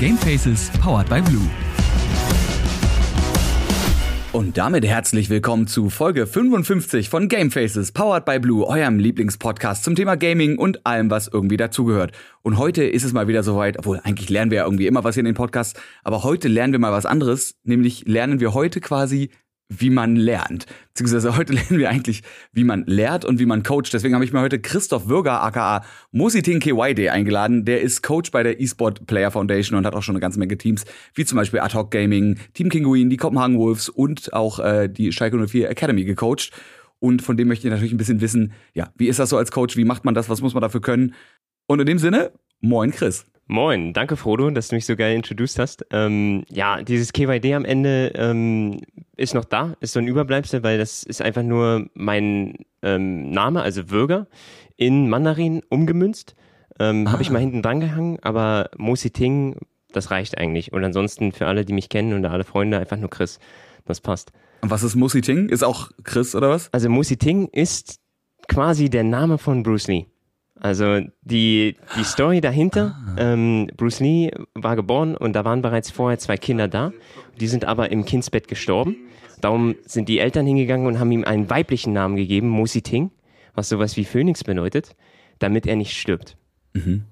[0.00, 1.46] Gamefaces powered by Blue.
[4.32, 9.96] Und damit herzlich willkommen zu Folge 55 von Gamefaces, powered by Blue, eurem Lieblingspodcast zum
[9.96, 12.12] Thema Gaming und allem, was irgendwie dazugehört.
[12.40, 15.16] Und heute ist es mal wieder soweit, obwohl eigentlich lernen wir ja irgendwie immer was
[15.16, 18.80] hier in den Podcasts, aber heute lernen wir mal was anderes, nämlich lernen wir heute
[18.80, 19.28] quasi
[19.70, 20.66] wie man lernt.
[20.88, 22.22] Beziehungsweise heute lernen wir eigentlich,
[22.52, 23.92] wie man lehrt und wie man coacht.
[23.92, 27.64] Deswegen habe ich mir heute Christoph Würger, aka Musitin KYD, eingeladen.
[27.64, 30.58] Der ist Coach bei der eSport Player Foundation und hat auch schon eine ganze Menge
[30.58, 34.88] Teams, wie zum Beispiel Ad Hoc Gaming, Team Kinguin, die Kopenhagen Wolves und auch äh,
[34.88, 36.50] die Schalke 04 Academy gecoacht.
[36.98, 39.50] Und von dem möchte ich natürlich ein bisschen wissen, ja, wie ist das so als
[39.52, 39.76] Coach?
[39.76, 40.28] Wie macht man das?
[40.28, 41.14] Was muss man dafür können?
[41.66, 43.24] Und in dem Sinne, moin Chris.
[43.50, 45.84] Moin, danke Frodo, dass du mich so geil introduced hast.
[45.90, 48.80] Ähm, ja, dieses KYD am Ende ähm,
[49.16, 53.60] ist noch da, ist so ein Überbleibsel, weil das ist einfach nur mein ähm, Name,
[53.62, 54.28] also Würger,
[54.76, 56.36] in Mandarin umgemünzt.
[56.78, 57.10] Ähm, ah.
[57.10, 59.56] Habe ich mal hinten dran gehangen, aber Mosi Ting,
[59.90, 60.72] das reicht eigentlich.
[60.72, 63.40] Und ansonsten für alle, die mich kennen und alle Freunde, einfach nur Chris.
[63.84, 64.30] Das passt.
[64.60, 65.48] Und was ist Mosi Ting?
[65.48, 66.72] Ist auch Chris oder was?
[66.72, 67.98] Also Mosi Ting ist
[68.46, 70.06] quasi der Name von Bruce Lee.
[70.60, 73.32] Also die, die Story dahinter, ah.
[73.32, 76.92] ähm, Bruce Lee war geboren und da waren bereits vorher zwei Kinder da.
[77.40, 78.96] Die sind aber im Kindsbett gestorben.
[79.40, 83.10] Darum sind die Eltern hingegangen und haben ihm einen weiblichen Namen gegeben, Mosi Ting,
[83.54, 84.94] was sowas wie Phönix bedeutet,
[85.38, 86.36] damit er nicht stirbt.
[86.74, 87.04] Mhm.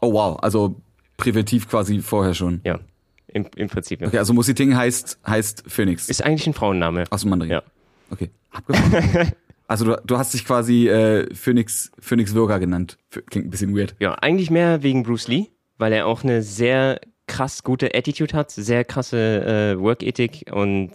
[0.00, 0.80] Oh wow, also
[1.18, 2.62] präventiv quasi vorher schon.
[2.64, 2.80] Ja,
[3.28, 4.00] im, im Prinzip.
[4.00, 4.08] Ja.
[4.08, 6.08] Okay, also Mosi Ting heißt, heißt Phönix.
[6.08, 7.04] Ist eigentlich ein Frauenname.
[7.10, 7.52] Aus dem Mandarin.
[7.52, 7.62] Ja.
[8.10, 9.32] Okay, abgefahren.
[9.74, 12.96] Also du, du hast dich quasi äh, Phoenix, Phoenix Würger genannt.
[13.10, 13.96] Klingt ein bisschen weird.
[13.98, 18.52] Ja, eigentlich mehr wegen Bruce Lee, weil er auch eine sehr krass gute Attitude hat,
[18.52, 20.92] sehr krasse äh, Work-Ethik und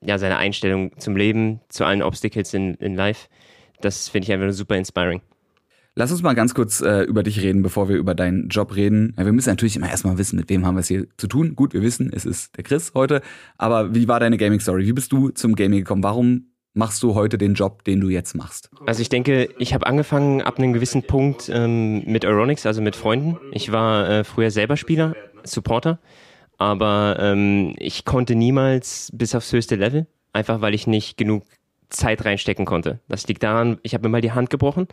[0.00, 3.28] ja, seine Einstellung zum Leben, zu allen Obstacles in, in Life.
[3.82, 5.20] Das finde ich einfach super inspiring.
[5.94, 9.14] Lass uns mal ganz kurz äh, über dich reden, bevor wir über deinen Job reden.
[9.18, 11.56] Ja, wir müssen natürlich immer erstmal wissen, mit wem haben wir es hier zu tun.
[11.56, 13.20] Gut, wir wissen, es ist der Chris heute.
[13.58, 14.86] Aber wie war deine Gaming-Story?
[14.86, 16.02] Wie bist du zum Gaming gekommen?
[16.02, 18.68] Warum machst du heute den Job, den du jetzt machst?
[18.84, 22.96] Also ich denke, ich habe angefangen ab einem gewissen Punkt ähm, mit Aeronix, also mit
[22.96, 23.38] Freunden.
[23.52, 25.14] Ich war äh, früher selber Spieler,
[25.44, 25.98] Supporter,
[26.58, 31.44] aber ähm, ich konnte niemals bis aufs höchste Level, einfach weil ich nicht genug
[31.88, 32.98] Zeit reinstecken konnte.
[33.08, 34.88] Das liegt daran, ich habe mir mal die Hand gebrochen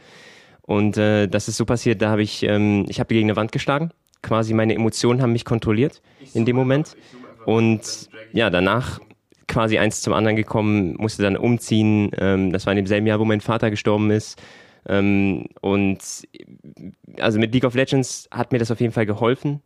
[0.62, 3.52] und äh, das ist so passiert, da habe ich, ähm, ich habe gegen eine Wand
[3.52, 3.92] geschlagen.
[4.22, 6.02] Quasi meine Emotionen haben mich kontrolliert
[6.36, 6.96] in dem Moment.
[7.46, 9.00] Und ja, danach
[9.47, 12.12] quasi eins zum anderen gekommen, musste dann umziehen.
[12.18, 14.41] Ähm, das war in demselben Jahr, wo mein Vater gestorben ist.
[14.88, 16.00] Ähm, und
[17.19, 19.62] also mit League of Legends hat mir das auf jeden Fall geholfen,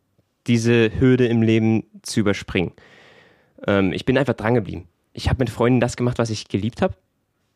[0.47, 2.71] diese Hürde im Leben zu überspringen.
[3.67, 4.87] Ähm, ich bin einfach dran geblieben.
[5.13, 6.95] Ich habe mit Freunden das gemacht, was ich geliebt habe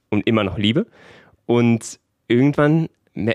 [0.09, 0.87] und immer noch liebe.
[1.45, 2.89] Und irgendwann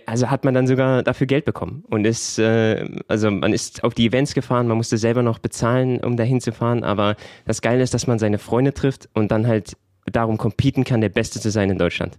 [0.06, 3.94] also hat man dann sogar dafür Geld bekommen und ist, äh, also man ist auf
[3.94, 7.82] die Events gefahren, man musste selber noch bezahlen, um dahin zu fahren, aber das Geile
[7.82, 9.76] ist, dass man seine Freunde trifft und dann halt
[10.06, 12.18] darum competen kann, der Beste zu sein in Deutschland.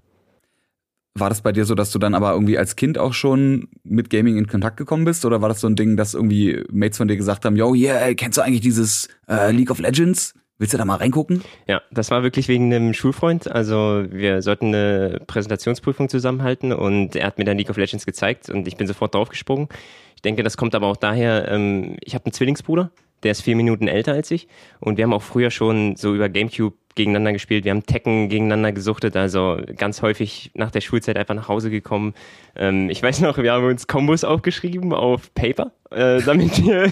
[1.18, 4.10] War das bei dir so, dass du dann aber irgendwie als Kind auch schon mit
[4.10, 5.24] Gaming in Kontakt gekommen bist?
[5.24, 8.14] Oder war das so ein Ding, dass irgendwie Mates von dir gesagt haben, yo, yeah,
[8.16, 10.34] kennst du eigentlich dieses äh, League of Legends?
[10.58, 11.44] Willst du da mal reingucken?
[11.68, 13.52] Ja, das war wirklich wegen einem Schulfreund.
[13.52, 18.50] Also wir sollten eine Präsentationsprüfung zusammenhalten und er hat mir dann League of Legends gezeigt
[18.50, 19.68] und ich bin sofort draufgesprungen.
[20.16, 22.90] Ich denke, das kommt aber auch daher, ähm, ich habe einen Zwillingsbruder,
[23.24, 24.48] der ist vier Minuten älter als ich
[24.80, 28.72] und wir haben auch früher schon so über Gamecube gegeneinander gespielt, wir haben Tekken gegeneinander
[28.72, 32.14] gesuchtet, also ganz häufig nach der Schulzeit einfach nach Hause gekommen.
[32.56, 36.92] Ähm, ich weiß noch, wir haben uns Kombos aufgeschrieben auf Paper, äh, damit wir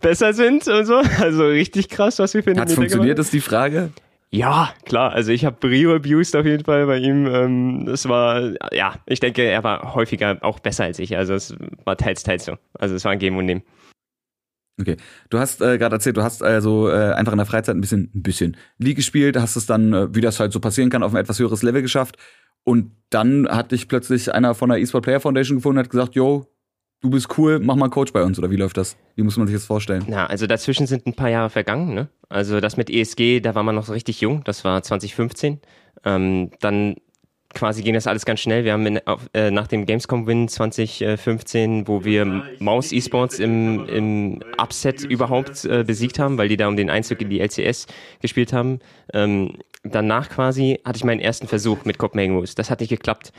[0.00, 1.00] besser sind und so.
[1.20, 2.60] Also richtig krass, was wir finden.
[2.60, 3.90] Hat funktioniert, ist die Frage?
[4.34, 5.12] Ja, klar.
[5.12, 7.26] Also ich habe Brio abused auf jeden Fall bei ihm.
[7.26, 11.16] Ähm, das war, ja, ich denke, er war häufiger auch besser als ich.
[11.16, 11.54] Also es
[11.84, 12.56] war teils, teils so.
[12.76, 13.62] Also es war ein Game und Nehmen.
[14.80, 14.96] Okay.
[15.30, 18.10] Du hast äh, gerade erzählt, du hast also äh, einfach in der Freizeit ein bisschen,
[18.14, 21.14] ein bisschen League gespielt, hast es dann, äh, wie das halt so passieren kann, auf
[21.14, 22.16] ein etwas höheres Level geschafft.
[22.64, 26.14] Und dann hat dich plötzlich einer von der eSport Player Foundation gefunden und hat gesagt,
[26.14, 26.46] yo,
[27.02, 28.96] du bist cool, mach mal Coach bei uns oder wie läuft das?
[29.14, 30.04] Wie muss man sich das vorstellen?
[30.08, 32.08] Na, also dazwischen sind ein paar Jahre vergangen, ne?
[32.28, 35.60] Also das mit ESG, da war man noch richtig jung, das war 2015.
[36.04, 36.96] Ähm, dann
[37.54, 38.64] quasi ging das alles ganz schnell.
[38.64, 42.24] Wir haben in, auf, äh, nach dem Gamescom-Win 2015, wo wir
[42.58, 47.20] Maus Esports im, im Upset überhaupt äh, besiegt haben, weil die da um den Einzug
[47.20, 47.86] in die LCS
[48.20, 48.80] gespielt haben.
[49.12, 52.54] Ähm, danach quasi hatte ich meinen ersten Versuch mit Copenhagen Moves.
[52.54, 53.32] Das hat nicht geklappt.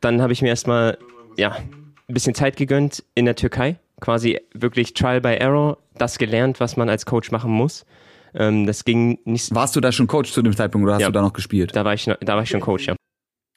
[0.00, 0.98] Dann habe ich mir erstmal
[1.36, 3.78] ja, ein bisschen Zeit gegönnt in der Türkei.
[4.00, 7.84] Quasi wirklich Trial by Error, das gelernt, was man als Coach machen muss.
[8.34, 9.54] Ähm, das ging nicht.
[9.54, 11.76] Warst du da schon Coach zu dem Zeitpunkt oder hast ja, du da noch gespielt?
[11.76, 12.96] Da war ich, da war ich schon Coach, ja.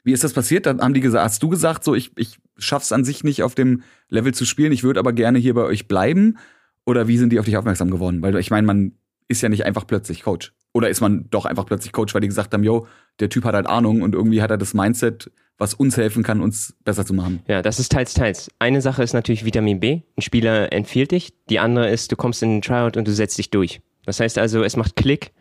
[0.06, 0.68] Wie ist das passiert?
[0.68, 3.56] Dann haben die gesagt, hast du gesagt, so ich, ich schaff's an sich nicht auf
[3.56, 6.38] dem Level zu spielen, ich würde aber gerne hier bei euch bleiben?
[6.86, 8.22] Oder wie sind die auf dich aufmerksam geworden?
[8.22, 8.94] Weil ich meine, man
[9.28, 10.54] ist ja nicht einfach plötzlich Coach.
[10.74, 12.86] Oder ist man doch einfach plötzlich Coach, weil die gesagt haben, yo,
[13.20, 16.42] der Typ hat halt Ahnung und irgendwie hat er das Mindset, was uns helfen kann,
[16.42, 17.42] uns besser zu machen.
[17.48, 18.52] Ja, das ist teils, teils.
[18.60, 20.02] Eine Sache ist natürlich Vitamin B.
[20.18, 21.34] Ein Spieler empfiehlt dich.
[21.50, 23.82] Die andere ist, du kommst in den Tryout und du setzt dich durch.
[24.06, 25.32] Das heißt also, es macht Klick.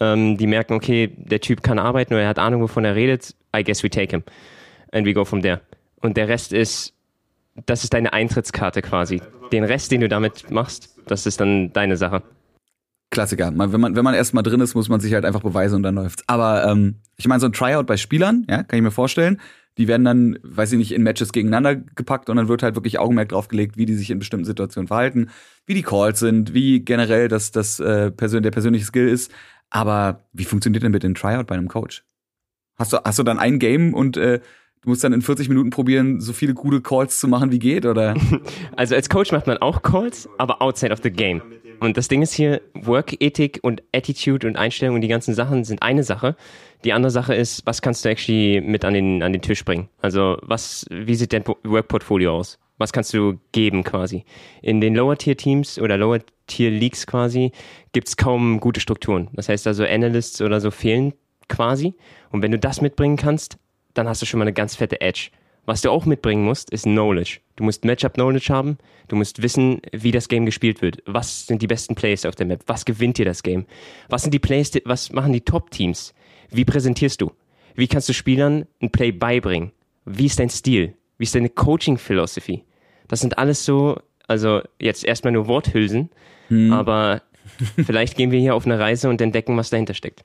[0.00, 3.34] Ähm, die merken, okay, der Typ kann arbeiten oder er hat Ahnung, wovon er redet.
[3.56, 4.22] I guess we take him.
[4.92, 5.60] And we go from there.
[6.00, 6.94] Und der Rest ist,
[7.66, 9.20] das ist deine Eintrittskarte quasi.
[9.52, 12.22] Den Rest, den du damit machst, das ist dann deine Sache.
[13.10, 13.50] Klassiker.
[13.50, 15.82] Man, wenn man, wenn man erstmal drin ist, muss man sich halt einfach beweisen und
[15.82, 16.24] dann läuft's.
[16.26, 19.38] Aber ähm, ich meine, so ein Tryout bei Spielern, ja, kann ich mir vorstellen,
[19.78, 22.98] die werden dann, weiß ich nicht, in Matches gegeneinander gepackt und dann wird halt wirklich
[22.98, 25.30] Augenmerk drauf gelegt, wie die sich in bestimmten Situationen verhalten,
[25.66, 29.30] wie die Calls sind, wie generell das, das äh, persön der persönliche Skill ist.
[29.72, 32.04] Aber wie funktioniert denn mit dem Tryout bei einem Coach?
[32.76, 34.40] Hast du, hast du dann ein Game und äh,
[34.82, 37.86] du musst dann in 40 Minuten probieren, so viele gute Calls zu machen wie geht,
[37.86, 38.14] oder?
[38.76, 41.40] Also als Coach macht man auch Calls, aber outside of the game.
[41.80, 45.82] Und das Ding ist hier, Work-Ethik und Attitude und Einstellung und die ganzen Sachen sind
[45.82, 46.36] eine Sache.
[46.84, 49.88] Die andere Sache ist, was kannst du actually mit an den, an den Tisch bringen?
[50.02, 52.58] Also was, wie sieht dein Work-Portfolio aus?
[52.82, 54.24] Was kannst du geben quasi?
[54.60, 57.52] In den Lower-Tier-Teams oder Lower-Tier-Leagues quasi
[57.92, 59.28] gibt's kaum gute Strukturen.
[59.34, 61.14] Das heißt also, Analysts oder so fehlen
[61.48, 61.94] quasi.
[62.32, 63.56] Und wenn du das mitbringen kannst,
[63.94, 65.30] dann hast du schon mal eine ganz fette Edge.
[65.64, 67.38] Was du auch mitbringen musst, ist Knowledge.
[67.54, 68.78] Du musst Matchup-Knowledge haben.
[69.06, 71.04] Du musst wissen, wie das Game gespielt wird.
[71.06, 72.64] Was sind die besten Plays auf der Map?
[72.66, 73.64] Was gewinnt dir das Game?
[74.08, 76.14] Was sind die Plays, was machen die Top-Teams?
[76.50, 77.30] Wie präsentierst du?
[77.76, 79.70] Wie kannst du Spielern ein Play beibringen?
[80.04, 80.96] Wie ist dein Stil?
[81.16, 82.64] Wie ist deine Coaching-Philosophie?
[83.08, 86.10] Das sind alles so, also jetzt erstmal nur Worthülsen,
[86.48, 86.72] hm.
[86.72, 87.22] aber
[87.84, 90.24] vielleicht gehen wir hier auf eine Reise und entdecken, was dahinter steckt.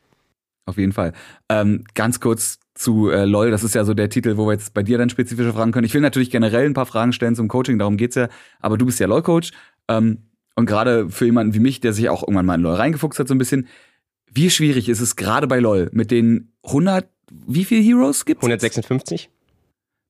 [0.65, 1.13] Auf jeden Fall.
[1.49, 4.73] Ähm, ganz kurz zu äh, LOL, das ist ja so der Titel, wo wir jetzt
[4.73, 5.85] bei dir dann spezifische Fragen können.
[5.85, 8.27] Ich will natürlich generell ein paar Fragen stellen zum Coaching, darum geht's ja.
[8.59, 9.51] Aber du bist ja LOL-Coach.
[9.87, 10.23] Ähm,
[10.55, 13.27] und gerade für jemanden wie mich, der sich auch irgendwann mal in LOL reingefuchst hat,
[13.27, 13.67] so ein bisschen,
[14.31, 18.43] wie schwierig ist es gerade bei LOL mit den 100, wie viele Heroes gibt's?
[18.43, 19.29] 156.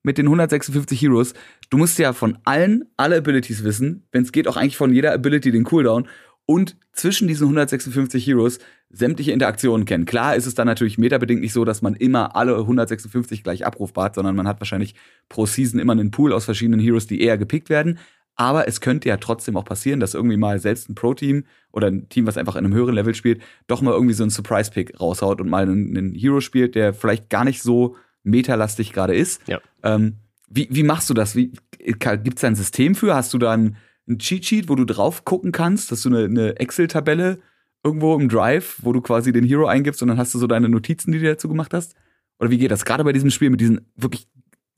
[0.08, 1.34] Mit den 156 Heroes.
[1.70, 4.08] Du musst ja von allen alle Abilities wissen.
[4.14, 6.08] Wenn es geht, auch eigentlich von jeder Ability den Cooldown
[6.46, 8.60] und zwischen diesen 156 Heroes
[8.90, 10.06] sämtliche Interaktionen kennen.
[10.06, 14.06] Klar ist es dann natürlich metabedingt nicht so, dass man immer alle 156 gleich abrufbar
[14.06, 14.96] hat, sondern man hat wahrscheinlich
[15.28, 18.00] pro Season immer einen Pool aus verschiedenen Heroes, die eher gepickt werden.
[18.38, 21.44] Aber es könnte ja trotzdem auch passieren, dass irgendwie mal selbst ein Pro-Team
[21.74, 24.30] oder ein Team, was einfach in einem höheren Level spielt, doch mal irgendwie so einen
[24.30, 29.16] Surprise-Pick raushaut und mal einen, einen, Hero spielt, der vielleicht gar nicht so metalastig gerade
[29.16, 29.42] ist.
[29.48, 29.60] Ja.
[29.84, 30.18] Ähm,
[30.50, 31.34] wie, wie machst du das?
[31.34, 33.16] Gibt es da ein System für?
[33.16, 33.78] Hast du da ein,
[34.08, 35.92] ein Cheat-Sheet, wo du drauf gucken kannst?
[35.92, 37.40] Hast du eine, eine Excel-Tabelle
[37.84, 40.70] irgendwo im Drive, wo du quasi den Hero eingibst und dann hast du so deine
[40.70, 41.96] Notizen, die du dazu gemacht hast?
[42.40, 42.86] Oder wie geht das?
[42.86, 44.28] Gerade bei diesem Spiel mit diesen wirklich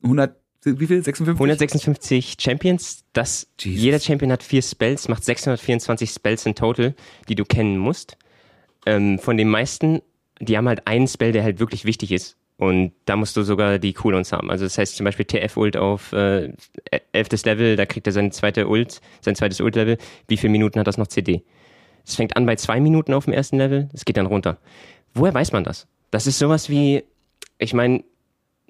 [0.02, 1.02] 100, wie viel?
[1.02, 1.34] 56?
[1.34, 3.04] 156 Champions.
[3.12, 6.94] Das, jeder Champion hat vier Spells, macht 624 Spells in total,
[7.28, 8.16] die du kennen musst.
[8.86, 10.00] Ähm, von den meisten,
[10.40, 12.36] die haben halt einen Spell, der halt wirklich wichtig ist.
[12.60, 14.50] Und da musst du sogar die Cooldowns haben.
[14.50, 16.52] Also das heißt zum Beispiel TF-Ult auf äh,
[17.12, 17.44] 11.
[17.46, 19.96] Level, da kriegt er seine zweite Ult, sein zweites Ult-Level.
[20.28, 21.42] Wie viele Minuten hat das noch CD?
[22.04, 24.58] Es fängt an bei zwei Minuten auf dem ersten Level, es geht dann runter.
[25.14, 25.86] Woher weiß man das?
[26.10, 27.02] Das ist sowas wie,
[27.56, 28.04] ich meine,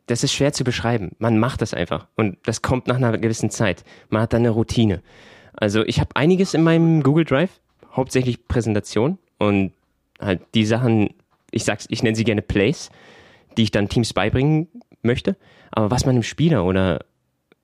[0.06, 1.16] das ist schwer zu beschreiben.
[1.18, 2.06] Man macht das einfach.
[2.14, 3.82] Und das kommt nach einer gewissen Zeit.
[4.09, 5.02] Man hat dann eine Routine.
[5.52, 7.50] Also ich habe einiges in meinem Google Drive,
[7.90, 9.73] hauptsächlich Präsentation und
[10.20, 11.11] halt die Sachen,
[11.50, 12.92] ich sag's, ich nenne sie gerne Plays
[13.57, 14.69] die ich dann Teams beibringen
[15.02, 15.37] möchte.
[15.71, 17.04] Aber was man dem Spieler oder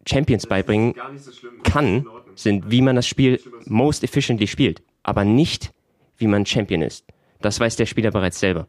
[0.09, 1.33] Champions beibringen so
[1.65, 4.83] kann, sind, wie man das Spiel most efficiently spielt.
[5.03, 5.73] Aber nicht,
[6.17, 7.05] wie man Champion ist.
[7.41, 8.69] Das weiß der Spieler bereits selber.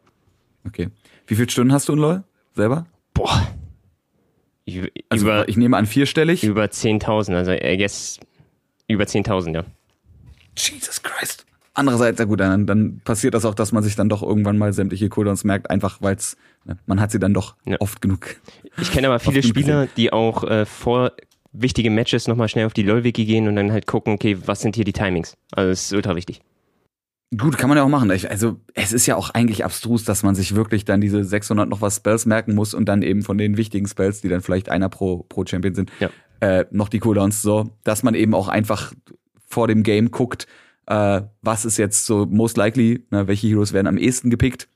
[0.66, 0.90] Okay.
[1.28, 2.88] Wie viele Stunden hast du in LoL selber?
[3.14, 3.48] Boah.
[5.10, 6.44] Also über, ich nehme an vierstellig.
[6.44, 8.20] Über 10.000, also I guess
[8.88, 9.64] über 10.000, ja.
[10.58, 11.46] Jesus Christ.
[11.78, 14.74] Andererseits, ja gut, dann, dann passiert das auch, dass man sich dann doch irgendwann mal
[14.74, 17.78] sämtliche Cooldowns merkt, einfach weil es, ne, man hat sie dann doch ja.
[17.80, 18.38] oft genug.
[18.82, 21.12] Ich kenne aber viele Spieler, die auch äh, vor
[21.54, 24.76] wichtige Matches nochmal schnell auf die LoL-Wiki gehen und dann halt gucken, okay, was sind
[24.76, 25.38] hier die Timings?
[25.52, 26.42] Also das ist ultra wichtig.
[27.38, 28.10] Gut, kann man ja auch machen.
[28.10, 31.82] Also es ist ja auch eigentlich abstrus, dass man sich wirklich dann diese 600 noch
[31.82, 34.90] was Spells merken muss und dann eben von den wichtigen Spells, die dann vielleicht einer
[34.90, 36.10] pro, pro Champion sind, ja.
[36.40, 38.94] äh, noch die Cooldowns so, dass man eben auch einfach
[39.46, 40.48] vor dem Game guckt,
[40.88, 44.68] äh, was ist jetzt so most likely, ne, welche Heroes werden am ehesten gepickt,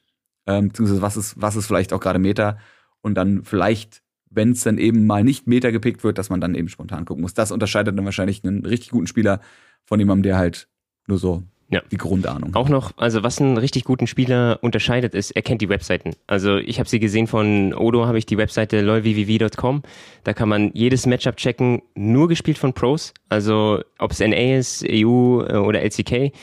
[0.46, 2.58] ähm, beziehungsweise was ist, was ist vielleicht auch gerade Meta
[3.01, 6.56] und dann vielleicht, wenn es dann eben mal nicht Meta gepickt wird, dass man dann
[6.56, 7.34] eben spontan gucken muss.
[7.34, 9.41] Das unterscheidet dann wahrscheinlich einen richtig guten Spieler
[9.86, 10.68] von jemandem, der halt
[11.08, 11.81] nur so ja.
[11.91, 12.53] die Grundahnung.
[12.55, 16.13] Auch noch, also was einen richtig guten Spieler unterscheidet, ist, er kennt die Webseiten.
[16.27, 19.81] Also ich habe sie gesehen von Odo, habe ich die Webseite lolvvv.com.
[20.23, 23.13] Da kann man jedes Matchup checken, nur gespielt von Pros.
[23.29, 26.33] Also ob es NA ist, EU äh, oder LCK,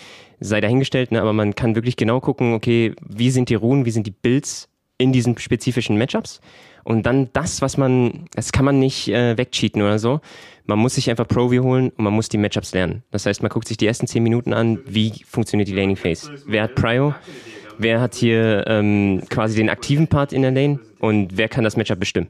[0.41, 1.21] sei dahingestellt, ne?
[1.21, 4.69] aber man kann wirklich genau gucken, okay, wie sind die Runen, wie sind die Builds
[4.99, 6.41] in diesen spezifischen Matchups.
[6.85, 10.21] Und dann das, was man, das kann man nicht äh, wegcheaten oder so.
[10.67, 13.03] Man muss sich einfach Pro-View holen und man muss die Matchups lernen.
[13.11, 16.31] Das heißt, man guckt sich die ersten 10 Minuten an, wie funktioniert die Laning Phase.
[16.47, 17.15] Wer hat Prio?
[17.79, 20.81] Wer hat hier ähm, quasi den aktiven Part in der Lane?
[20.99, 22.29] Und wer kann das Matchup bestimmen?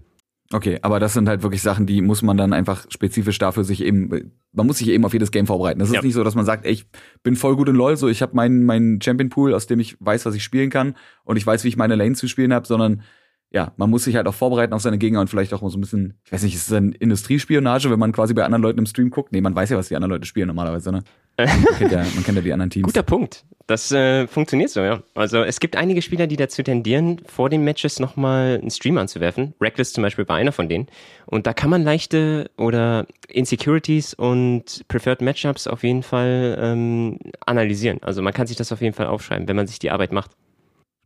[0.51, 3.83] Okay, aber das sind halt wirklich Sachen, die muss man dann einfach spezifisch dafür sich
[3.85, 5.79] eben, man muss sich eben auf jedes Game vorbereiten.
[5.79, 6.03] Das ist ja.
[6.03, 6.87] nicht so, dass man sagt, ey, ich
[7.23, 9.97] bin voll gut in LoL, so ich habe meinen meinen Champion Pool, aus dem ich
[10.01, 12.67] weiß, was ich spielen kann und ich weiß, wie ich meine Lane zu spielen habe,
[12.67, 13.03] sondern
[13.51, 15.81] ja, man muss sich halt auch vorbereiten auf seine Gegner und vielleicht auch so ein
[15.81, 18.87] bisschen, ich weiß nicht, ist es eine Industriespionage, wenn man quasi bei anderen Leuten im
[18.87, 19.33] Stream guckt?
[19.33, 21.03] Nee, man weiß ja, was die anderen Leute spielen normalerweise, ne?
[21.39, 22.85] Man kennt ja, man kennt ja die anderen Teams.
[22.85, 23.45] Guter Punkt.
[23.69, 25.03] Das äh, funktioniert so, ja.
[25.15, 29.55] Also es gibt einige Spieler, die dazu tendieren, vor den Matches nochmal einen Stream anzuwerfen.
[29.61, 30.89] Reckless zum Beispiel war einer von denen.
[31.27, 37.99] Und da kann man leichte oder Insecurities und Preferred Matchups auf jeden Fall ähm, analysieren.
[38.03, 40.33] Also man kann sich das auf jeden Fall aufschreiben, wenn man sich die Arbeit macht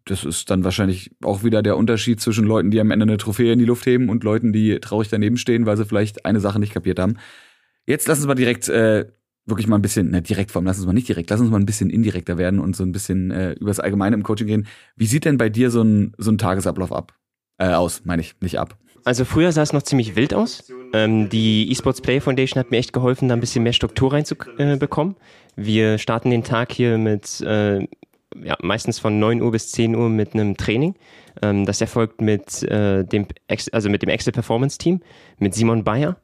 [0.04, 3.52] das ist dann wahrscheinlich auch wieder der Unterschied zwischen Leuten, die am Ende eine Trophäe
[3.52, 6.58] in die Luft heben und Leuten, die traurig daneben stehen, weil sie vielleicht eine Sache
[6.58, 7.16] nicht kapiert haben.
[7.86, 9.06] Jetzt lass uns mal direkt äh,
[9.46, 11.50] wirklich mal ein bisschen, ne, direkt vor allem, lass uns mal nicht direkt, lass uns
[11.50, 14.46] mal ein bisschen indirekter werden und so ein bisschen äh, über das Allgemeine im Coaching
[14.46, 14.66] gehen.
[14.96, 17.14] Wie sieht denn bei dir so ein, so ein Tagesablauf ab?
[17.58, 18.78] Äh, aus, meine ich, nicht ab.
[19.04, 20.72] Also früher sah es noch ziemlich wild aus.
[20.92, 25.16] Ähm, die Esports Play Foundation hat mir echt geholfen, da ein bisschen mehr Struktur reinzubekommen.
[25.16, 27.86] Äh, Wir starten den Tag hier mit äh,
[28.42, 30.94] ja, meistens von 9 Uhr bis 10 Uhr mit einem Training.
[31.40, 35.00] Ähm, das erfolgt mit, äh, dem, Ex also mit dem Excel Performance Team,
[35.38, 36.16] mit Simon Bayer,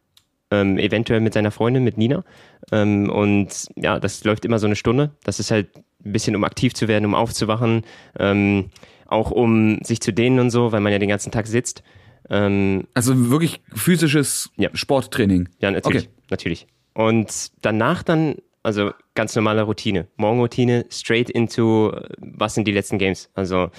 [0.50, 2.24] ähm, eventuell mit seiner Freundin, mit Nina.
[2.72, 5.16] Ähm, und ja, das läuft immer so eine Stunde.
[5.24, 7.82] Das ist halt ein bisschen, um aktiv zu werden, um aufzuwachen,
[8.18, 8.70] ähm,
[9.06, 11.82] auch um sich zu dehnen und so, weil man ja den ganzen Tag sitzt.
[12.30, 14.70] Ähm, also wirklich physisches ja.
[14.74, 15.48] Sporttraining.
[15.60, 16.04] Ja, natürlich.
[16.04, 16.14] Okay.
[16.30, 16.66] natürlich.
[16.94, 18.36] Und danach dann
[18.68, 20.08] also ganz normale Routine.
[20.16, 23.30] Morgenroutine, straight into, was sind die letzten Games?
[23.34, 23.70] Also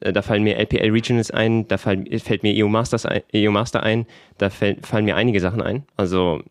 [0.00, 3.50] äh, da fallen mir LPL Regionals ein, da fall, fällt mir EU, Masters ein, EU
[3.50, 4.06] Master ein,
[4.38, 5.84] da fällt, fallen mir einige Sachen ein.
[5.96, 6.42] Also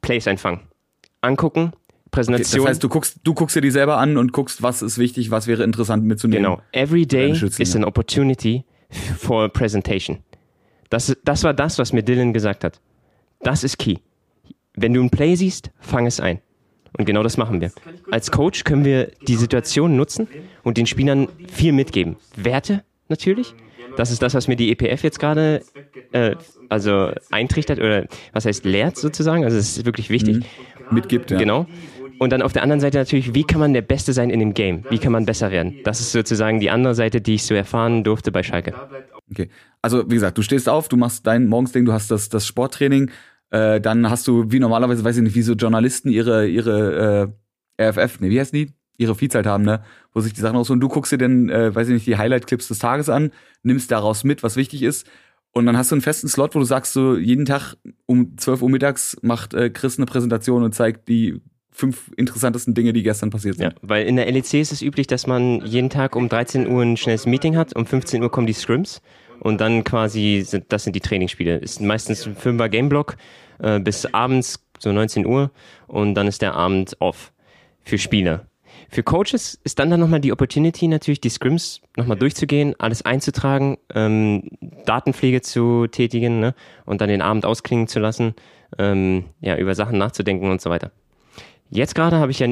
[0.00, 0.60] Plays einfangen.
[1.20, 1.72] Angucken,
[2.10, 2.60] Präsentation.
[2.60, 4.96] Okay, das heißt, du guckst, du guckst dir die selber an und guckst, was ist
[4.96, 6.44] wichtig, was wäre interessant mitzunehmen.
[6.44, 6.62] Genau.
[6.72, 8.64] Every day is an opportunity
[9.18, 10.18] for a presentation.
[10.88, 12.80] Das, das war das, was mir Dylan gesagt hat.
[13.40, 13.96] Das ist key.
[14.74, 16.40] Wenn du ein Play siehst, fang es ein.
[16.96, 17.72] Und genau das machen wir.
[18.10, 20.28] Als Coach können wir die Situation nutzen
[20.62, 22.16] und den Spielern viel mitgeben.
[22.36, 23.54] Werte natürlich.
[23.96, 25.62] Das ist das, was mir die EPF jetzt gerade
[26.12, 26.34] äh,
[26.68, 29.44] also eintrichtert oder was heißt lehrt sozusagen.
[29.44, 30.38] Also es ist wirklich wichtig.
[30.38, 30.44] Mhm.
[30.90, 31.38] Mitgibt, ja.
[31.38, 31.66] Genau.
[32.18, 34.54] Und dann auf der anderen Seite natürlich, wie kann man der Beste sein in dem
[34.54, 34.84] Game?
[34.88, 35.80] Wie kann man besser werden?
[35.84, 38.72] Das ist sozusagen die andere Seite, die ich so erfahren durfte bei Schalke.
[39.30, 39.48] Okay.
[39.82, 43.10] Also, wie gesagt, du stehst auf, du machst dein Morgensding, du hast das, das Sporttraining
[43.50, 47.32] äh, dann hast du, wie normalerweise, weiß ich nicht, wie so Journalisten ihre, ihre
[47.78, 48.72] äh, RFF, ne, wie heißt die?
[48.96, 49.82] Ihre Feedzeit haben, ne?
[50.12, 50.78] Wo sich die Sachen aussuchen.
[50.78, 53.32] Du guckst dir dann, äh, weiß ich nicht, die Highlight-Clips des Tages an,
[53.64, 55.08] nimmst daraus mit, was wichtig ist.
[55.50, 58.62] Und dann hast du einen festen Slot, wo du sagst, so jeden Tag um 12
[58.62, 63.30] Uhr mittags macht äh, Chris eine Präsentation und zeigt die fünf interessantesten Dinge, die gestern
[63.30, 63.64] passiert sind.
[63.64, 66.82] Ja, weil in der LEC ist es üblich, dass man jeden Tag um 13 Uhr
[66.82, 69.00] ein schnelles Meeting hat, um 15 Uhr kommen die Scrims
[69.44, 71.58] und dann quasi sind das sind die Trainingsspiele.
[71.58, 73.16] Ist meistens ein Fünfer Gameblock
[73.58, 75.50] äh, bis abends so 19 Uhr
[75.86, 77.32] und dann ist der Abend off
[77.82, 78.46] für Spieler.
[78.88, 83.76] Für Coaches ist dann dann nochmal die Opportunity natürlich, die Scrims nochmal durchzugehen, alles einzutragen,
[83.94, 84.48] ähm,
[84.86, 86.54] Datenpflege zu tätigen ne?
[86.86, 88.34] und dann den Abend ausklingen zu lassen,
[88.78, 90.90] ähm, ja, über Sachen nachzudenken und so weiter.
[91.70, 92.48] Jetzt gerade habe ich ja,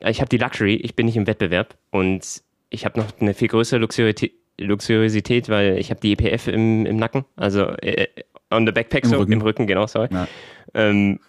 [0.00, 3.48] ich habe die Luxury, ich bin nicht im Wettbewerb und ich habe noch eine viel
[3.48, 8.06] größere Luxurität Luxuriosität, weil ich habe die EPF im, im Nacken, also äh,
[8.50, 9.32] on the backpack Im so, Rücken.
[9.32, 10.08] im Rücken, genau, sorry.
[10.10, 10.28] Ja.
[10.74, 11.20] Ähm,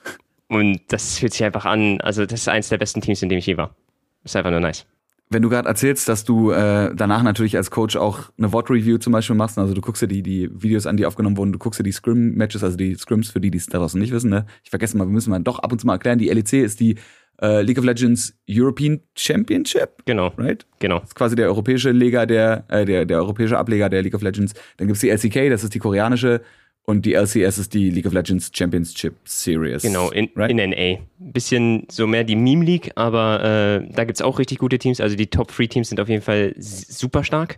[0.50, 3.40] und das fühlt sich einfach an, also das ist eins der besten Teams, in dem
[3.40, 3.76] ich je war.
[4.24, 4.86] Ist einfach nur nice.
[5.30, 9.12] Wenn du gerade erzählst, dass du äh, danach natürlich als Coach auch eine VOD-Review zum
[9.12, 11.80] Beispiel machst, also du guckst dir die, die Videos an, die aufgenommen wurden, du guckst
[11.82, 14.46] dir die Scrim-Matches, also die Scrims, für die, die es da draußen nicht wissen, ne?
[14.64, 16.80] Ich vergesse mal, wir müssen mal doch ab und zu mal erklären, die LEC ist
[16.80, 16.96] die
[17.42, 20.04] äh, League of Legends European Championship.
[20.06, 20.32] Genau.
[20.38, 20.66] Right?
[20.80, 21.00] Genau.
[21.00, 24.22] Das ist quasi der europäische Liga der, äh, der, der europäische Ableger der League of
[24.22, 24.54] Legends.
[24.78, 26.42] Dann gibt's die LCK, das ist die koreanische.
[26.90, 29.82] Und die LCS ist die League of Legends Championship Series.
[29.82, 30.50] Genau, in, right?
[30.50, 31.00] in NA.
[31.20, 33.44] Bisschen so mehr die Meme League, aber
[33.84, 35.02] äh, da gibt's auch richtig gute Teams.
[35.02, 37.58] Also die Top 3 Teams sind auf jeden Fall super stark.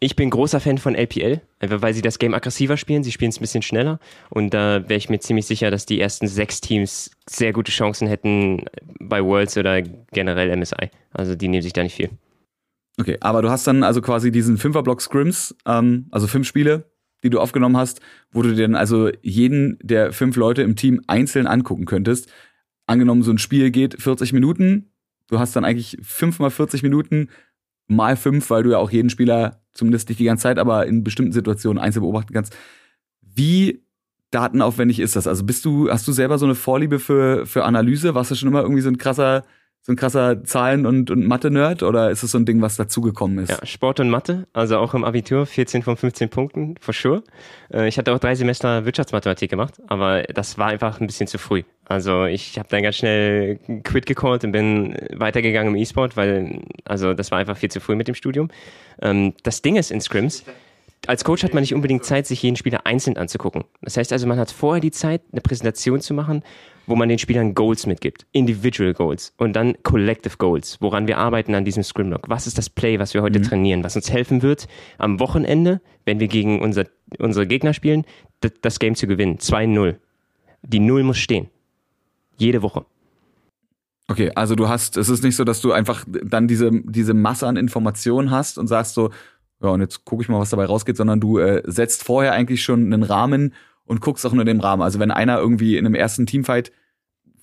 [0.00, 3.02] Ich bin großer Fan von LPL, einfach weil sie das Game aggressiver spielen.
[3.02, 3.98] Sie spielen es ein bisschen schneller.
[4.30, 8.06] Und da wäre ich mir ziemlich sicher, dass die ersten sechs Teams sehr gute Chancen
[8.06, 8.64] hätten
[9.00, 10.90] bei Worlds oder generell MSI.
[11.12, 12.10] Also die nehmen sich da nicht viel.
[13.00, 16.90] Okay, aber du hast dann also quasi diesen Fünferblock Scrims, ähm, also fünf Spiele,
[17.24, 18.00] die du aufgenommen hast,
[18.30, 22.30] wo du dir dann also jeden der fünf Leute im Team einzeln angucken könntest.
[22.86, 24.92] Angenommen, so ein Spiel geht 40 Minuten,
[25.28, 27.28] du hast dann eigentlich fünf mal 40 Minuten
[27.88, 31.04] mal fünf, weil du ja auch jeden Spieler zumindest nicht die ganze Zeit, aber in
[31.04, 32.54] bestimmten Situationen einzeln beobachten kannst.
[33.22, 33.82] Wie
[34.30, 35.26] datenaufwendig ist das?
[35.26, 38.14] Also bist du, hast du selber so eine Vorliebe für, für Analyse?
[38.14, 39.44] Warst du schon immer irgendwie so ein krasser
[39.82, 43.38] so ein krasser Zahlen- und, und Mathe-Nerd oder ist es so ein Ding, was dazugekommen
[43.38, 43.48] ist?
[43.48, 47.22] Ja, Sport und Mathe, also auch im Abitur 14 von 15 Punkten, for sure.
[47.72, 51.38] Äh, ich hatte auch drei Semester Wirtschaftsmathematik gemacht, aber das war einfach ein bisschen zu
[51.38, 51.62] früh.
[51.88, 57.14] Also ich habe dann ganz schnell Quit gecallt und bin weitergegangen im E-Sport, weil also
[57.14, 58.50] das war einfach viel zu früh mit dem Studium.
[59.00, 60.44] Ähm, das Ding ist in Scrims,
[61.06, 63.64] als Coach hat man nicht unbedingt Zeit, sich jeden Spieler einzeln anzugucken.
[63.82, 66.42] Das heißt also, man hat vorher die Zeit, eine Präsentation zu machen,
[66.86, 68.26] wo man den Spielern Goals mitgibt.
[68.32, 72.28] Individual Goals und dann Collective Goals, woran wir arbeiten an diesem Scrimlock.
[72.28, 73.44] Was ist das Play, was wir heute mhm.
[73.44, 74.66] trainieren, was uns helfen wird,
[74.98, 76.84] am Wochenende, wenn wir gegen unser,
[77.18, 78.04] unsere Gegner spielen,
[78.60, 79.38] das Game zu gewinnen.
[79.38, 79.96] 2-0.
[80.62, 81.48] Die Null muss stehen.
[82.38, 82.84] Jede Woche.
[84.10, 87.46] Okay, also du hast, es ist nicht so, dass du einfach dann diese, diese Masse
[87.46, 89.10] an Informationen hast und sagst so,
[89.60, 92.62] ja, und jetzt gucke ich mal, was dabei rausgeht, sondern du äh, setzt vorher eigentlich
[92.62, 93.54] schon einen Rahmen
[93.84, 94.82] und guckst auch nur dem Rahmen.
[94.82, 96.72] Also wenn einer irgendwie in einem ersten Teamfight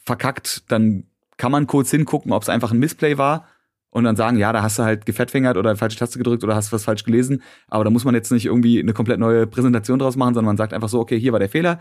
[0.05, 1.05] verkackt, dann
[1.37, 3.47] kann man kurz hingucken, ob es einfach ein Missplay war
[3.89, 6.71] und dann sagen, ja, da hast du halt gefettfingert oder falsche Taste gedrückt oder hast
[6.71, 7.43] was falsch gelesen.
[7.67, 10.57] Aber da muss man jetzt nicht irgendwie eine komplett neue Präsentation draus machen, sondern man
[10.57, 11.79] sagt einfach so, okay, hier war der Fehler,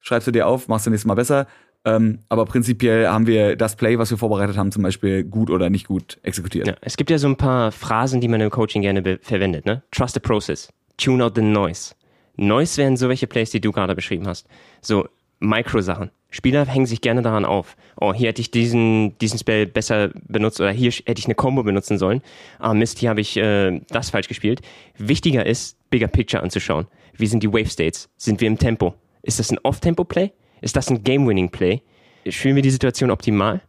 [0.00, 1.46] schreibst du dir auf, machst du nächstes Mal besser.
[1.84, 5.70] Ähm, aber prinzipiell haben wir das Play, was wir vorbereitet haben, zum Beispiel gut oder
[5.70, 6.66] nicht gut exekutiert.
[6.66, 9.66] Ja, es gibt ja so ein paar Phrasen, die man im Coaching gerne verwendet.
[9.66, 9.82] Ne?
[9.92, 10.68] Trust the process.
[10.96, 11.94] Tune out the noise.
[12.36, 14.46] Noise wären so welche Plays, die du gerade beschrieben hast.
[14.80, 15.08] So
[15.40, 16.10] Micro-Sachen.
[16.30, 17.76] Spieler hängen sich gerne daran auf.
[18.00, 21.62] Oh, hier hätte ich diesen, diesen Spell besser benutzt oder hier hätte ich eine Combo
[21.62, 22.20] benutzen sollen.
[22.58, 24.60] Ah, Mist, hier habe ich äh, das falsch gespielt.
[24.98, 26.86] Wichtiger ist, Bigger Picture anzuschauen.
[27.16, 28.10] Wie sind die Wave States?
[28.16, 28.94] Sind wir im Tempo?
[29.22, 30.32] Ist das ein Off-Tempo-Play?
[30.60, 31.82] Ist das ein Game-Winning-Play?
[32.28, 33.60] Spielen wir die Situation optimal?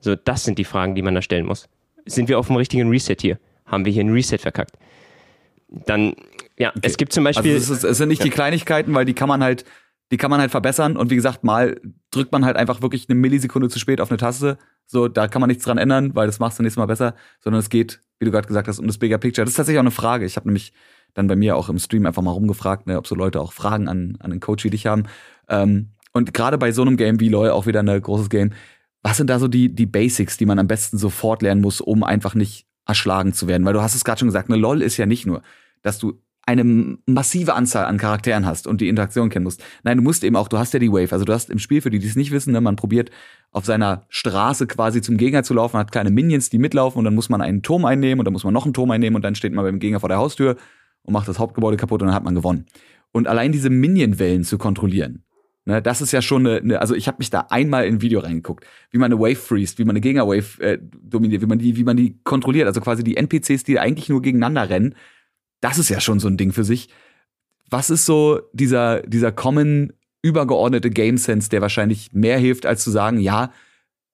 [0.00, 1.68] So, das sind die Fragen, die man da stellen muss.
[2.06, 3.38] Sind wir auf dem richtigen Reset hier?
[3.66, 4.78] Haben wir hier ein Reset verkackt?
[5.68, 6.14] Dann,
[6.56, 6.80] ja, okay.
[6.82, 7.54] es gibt zum Beispiel.
[7.54, 8.24] Also es, ist, es sind nicht ja.
[8.24, 9.64] die Kleinigkeiten, weil die kann man halt,
[10.12, 10.96] die kann man halt verbessern.
[10.96, 11.80] Und wie gesagt, mal
[12.12, 14.58] drückt man halt einfach wirklich eine Millisekunde zu spät auf eine Taste.
[14.86, 17.16] So, da kann man nichts dran ändern, weil das machst du nächstes Mal besser.
[17.40, 19.44] Sondern es geht, wie du gerade gesagt hast, um das Bigger Picture.
[19.44, 20.24] Das ist tatsächlich auch eine Frage.
[20.24, 20.72] Ich habe nämlich
[21.14, 23.88] dann bei mir auch im Stream einfach mal rumgefragt, ne, ob so Leute auch Fragen
[23.88, 25.04] an, an den Coach wie dich haben.
[25.48, 28.52] Ähm, und gerade bei so einem Game wie LoL, auch wieder ein großes Game,
[29.02, 32.02] was sind da so die, die Basics, die man am besten sofort lernen muss, um
[32.02, 33.66] einfach nicht erschlagen zu werden?
[33.66, 35.42] Weil du hast es gerade schon gesagt, ne, LoL ist ja nicht nur,
[35.82, 36.64] dass du eine
[37.06, 39.62] massive Anzahl an Charakteren hast und die Interaktion kennen musst.
[39.82, 41.12] Nein, du musst eben auch, du hast ja die Wave.
[41.12, 43.10] Also du hast im Spiel, für die, die es nicht wissen, ne, man probiert
[43.50, 47.14] auf seiner Straße quasi zum Gegner zu laufen, hat kleine Minions, die mitlaufen und dann
[47.14, 49.34] muss man einen Turm einnehmen und dann muss man noch einen Turm einnehmen und dann
[49.34, 50.56] steht man beim Gegner vor der Haustür
[51.02, 52.64] und macht das Hauptgebäude kaputt und dann hat man gewonnen.
[53.12, 55.25] Und allein diese Minion-Wellen zu kontrollieren,
[55.68, 58.00] Ne, das ist ja schon eine, eine also ich habe mich da einmal in ein
[58.00, 61.58] Video reingeguckt, wie man eine Wave freest, wie man eine Gegner-Wave äh, dominiert, wie man
[61.58, 62.68] die, wie man die kontrolliert.
[62.68, 64.94] Also quasi die NPCs, die eigentlich nur gegeneinander rennen.
[65.60, 66.88] Das ist ja schon so ein Ding für sich.
[67.68, 72.92] Was ist so dieser, dieser common übergeordnete Game Sense, der wahrscheinlich mehr hilft, als zu
[72.92, 73.52] sagen, ja,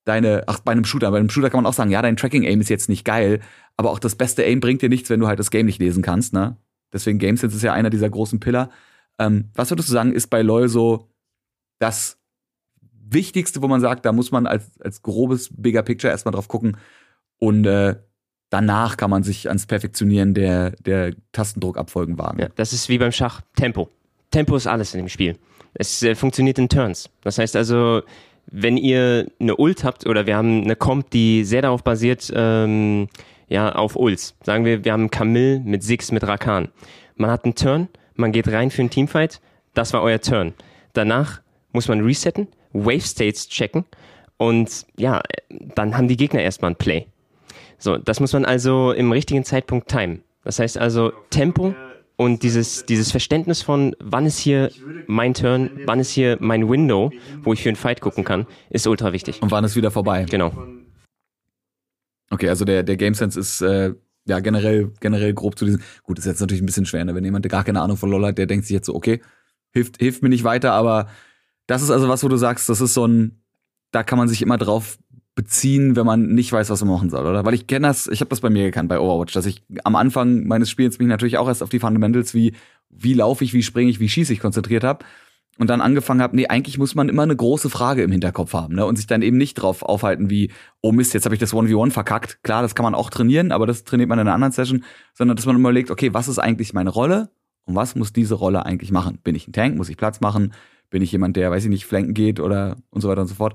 [0.05, 2.47] deine, ach, bei einem Shooter, bei einem Shooter kann man auch sagen, ja, dein Tracking
[2.47, 3.41] Aim ist jetzt nicht geil,
[3.77, 6.03] aber auch das beste Aim bringt dir nichts, wenn du halt das Game nicht lesen
[6.03, 6.57] kannst, ne?
[6.95, 8.71] Deswegen Game Sense ist ja einer dieser großen Pillar.
[9.19, 11.12] Ähm, was würdest du sagen, ist bei LoL so
[11.83, 12.19] das
[13.09, 16.77] Wichtigste, wo man sagt, da muss man als, als grobes Bigger Picture erstmal drauf gucken
[17.39, 17.97] und äh,
[18.51, 22.41] danach kann man sich ans Perfektionieren der, der Tastendruckabfolgen wagen.
[22.41, 23.89] Ja, das ist wie beim Schach Tempo.
[24.31, 25.37] Tempo ist alles in dem Spiel.
[25.75, 27.11] Es äh, funktioniert in Turns.
[27.23, 28.03] Das heißt also,
[28.47, 33.09] wenn ihr eine Ult habt oder wir haben eine Comp, die sehr darauf basiert, ähm,
[33.49, 34.35] ja, auf Ults.
[34.43, 36.69] Sagen wir, wir haben Camille mit Six mit Rakan.
[37.17, 39.41] Man hat einen Turn, man geht rein für einen Teamfight,
[39.75, 40.55] das war euer Turn.
[40.95, 41.42] Danach
[41.73, 43.85] muss man resetten, Wave States checken
[44.37, 45.23] und ja,
[45.75, 47.07] dann haben die Gegner erstmal ein Play.
[47.79, 50.23] So, das muss man also im richtigen Zeitpunkt timen.
[50.45, 51.75] Das heißt also Tempo
[52.17, 54.71] und dieses, dieses Verständnis von, wann ist hier
[55.07, 57.11] mein Turn, wann ist hier mein Window,
[57.43, 59.43] wo ich für einen Fight gucken kann, ist ultra wichtig.
[59.43, 60.27] Und wann ist wieder vorbei.
[60.29, 60.53] Genau.
[62.31, 63.95] Okay, also der, der Game Sense ist äh,
[64.27, 65.83] ja generell, generell grob zu diesem.
[66.03, 67.15] Gut, ist jetzt natürlich ein bisschen schwer, ne?
[67.15, 69.21] wenn jemand gar keine Ahnung von LOL hat, der denkt sich jetzt so, okay,
[69.73, 71.09] hilft, hilft mir nicht weiter, aber
[71.73, 73.43] das ist also was, wo du sagst, das ist so ein,
[73.91, 74.99] da kann man sich immer drauf
[75.35, 77.45] beziehen, wenn man nicht weiß, was man machen soll, oder?
[77.45, 79.97] Weil ich kenne das, ich habe das bei mir gekannt bei Overwatch, dass ich am
[79.97, 82.53] Anfang meines Spiels mich natürlich auch erst auf die Fundamentals wie
[82.91, 85.05] wie laufe ich, wie springe ich, wie schieße ich konzentriert habe
[85.59, 88.75] und dann angefangen habe, nee, eigentlich muss man immer eine große Frage im Hinterkopf haben,
[88.75, 88.87] ne?
[88.87, 91.91] Und sich dann eben nicht drauf aufhalten wie, oh Mist, jetzt habe ich das 1v1
[91.91, 92.43] verkackt.
[92.43, 95.37] Klar, das kann man auch trainieren, aber das trainiert man in einer anderen Session, sondern
[95.37, 97.31] dass man überlegt, okay, was ist eigentlich meine Rolle
[97.65, 99.19] und was muss diese Rolle eigentlich machen?
[99.23, 100.53] Bin ich ein Tank, muss ich Platz machen?
[100.93, 103.35] Bin ich jemand, der, weiß ich nicht, flanken geht oder und so weiter und so
[103.35, 103.55] fort?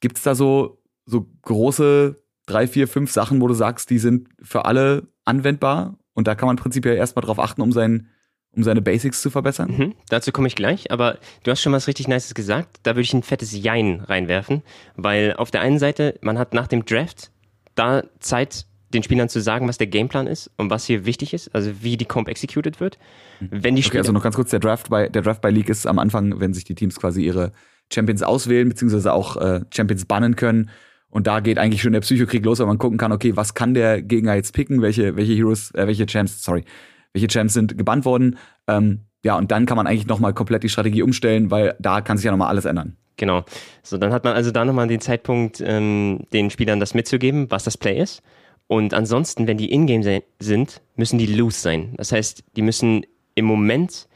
[0.00, 4.64] Gibt's da so so große drei, vier, fünf Sachen, wo du sagst, die sind für
[4.64, 8.08] alle anwendbar und da kann man prinzipiell erstmal drauf achten, um seinen
[8.52, 9.76] um seine Basics zu verbessern?
[9.76, 12.80] Mhm, dazu komme ich gleich, aber du hast schon was richtig Nices gesagt.
[12.82, 14.62] Da würde ich ein fettes Jein reinwerfen,
[14.96, 17.30] weil auf der einen Seite, man hat nach dem Draft
[17.76, 21.54] da Zeit, den Spielern zu sagen, was der Gameplan ist und was hier wichtig ist,
[21.54, 22.98] also wie die Comp executed wird.
[23.40, 25.86] Wenn die okay, also noch ganz kurz, der Draft bei, der Draft bei League ist
[25.86, 27.52] am Anfang, wenn sich die Teams quasi ihre
[27.92, 30.70] Champions auswählen, beziehungsweise auch äh, Champions bannen können.
[31.08, 33.74] Und da geht eigentlich schon der Psychokrieg los, weil man gucken kann, okay, was kann
[33.74, 36.64] der Gegner jetzt picken, welche, welche Heroes, äh, welche Champs, sorry,
[37.12, 38.38] welche Champs sind gebannt worden.
[38.68, 42.16] Ähm, ja, und dann kann man eigentlich nochmal komplett die Strategie umstellen, weil da kann
[42.16, 42.96] sich ja nochmal alles ändern.
[43.16, 43.44] Genau.
[43.82, 47.64] So, dann hat man also da nochmal den Zeitpunkt, ähm, den Spielern das mitzugeben, was
[47.64, 48.22] das Play ist.
[48.70, 51.92] Und ansonsten, wenn die Ingame sind, müssen die loose sein.
[51.96, 53.04] Das heißt, die müssen
[53.34, 54.06] im Moment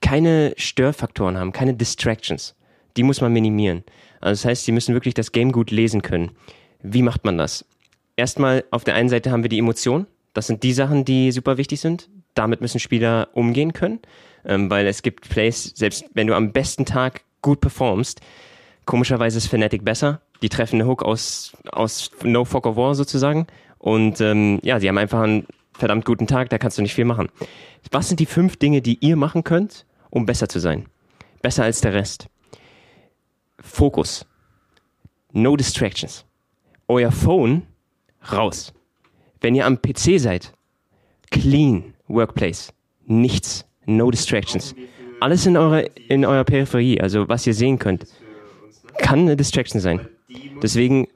[0.00, 2.54] keine Störfaktoren haben, keine Distractions.
[2.96, 3.82] Die muss man minimieren.
[4.20, 6.30] Also das heißt, sie müssen wirklich das Game gut lesen können.
[6.80, 7.64] Wie macht man das?
[8.14, 10.06] Erstmal auf der einen Seite haben wir die Emotion.
[10.32, 12.08] Das sind die Sachen, die super wichtig sind.
[12.34, 13.98] Damit müssen Spieler umgehen können,
[14.44, 18.20] ähm, weil es gibt Plays, selbst wenn du am besten Tag gut performst,
[18.84, 20.20] komischerweise ist Fnatic besser.
[20.42, 23.46] Die treffen eine Hook aus, aus No Fog of War sozusagen.
[23.78, 27.04] Und ähm, ja, sie haben einfach einen verdammt guten Tag, da kannst du nicht viel
[27.04, 27.28] machen.
[27.90, 30.86] Was sind die fünf Dinge, die ihr machen könnt, um besser zu sein?
[31.42, 32.28] Besser als der Rest.
[33.60, 34.26] Fokus.
[35.32, 36.24] No distractions.
[36.88, 37.62] Euer Phone
[38.32, 38.72] raus.
[39.40, 40.52] Wenn ihr am PC seid,
[41.30, 42.72] clean Workplace.
[43.04, 43.64] Nichts.
[43.84, 44.74] No distractions.
[45.20, 48.06] Alles in eurer, in eurer Peripherie, also was ihr sehen könnt,
[48.98, 50.08] kann eine Distraction sein.
[50.62, 51.08] Deswegen,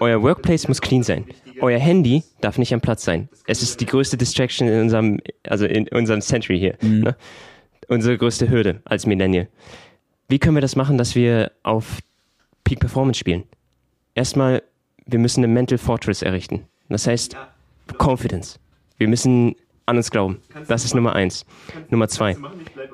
[0.00, 1.24] euer Workplace muss clean sein.
[1.60, 3.28] Euer Handy darf nicht am Platz sein.
[3.46, 6.76] Es ist die größte Distraction in unserem, also in unserem Century hier.
[6.80, 7.00] Mhm.
[7.00, 7.16] Ne?
[7.88, 9.48] Unsere größte Hürde als Millennial.
[10.28, 12.00] Wie können wir das machen, dass wir auf
[12.64, 13.44] Peak Performance spielen?
[14.14, 14.62] Erstmal,
[15.06, 16.66] wir müssen eine Mental Fortress errichten.
[16.88, 17.36] Das heißt,
[17.98, 18.58] Confidence.
[18.98, 19.56] Wir müssen
[19.88, 20.38] an uns glauben.
[20.68, 21.44] Das ist Nummer eins.
[21.90, 22.36] Nummer zwei.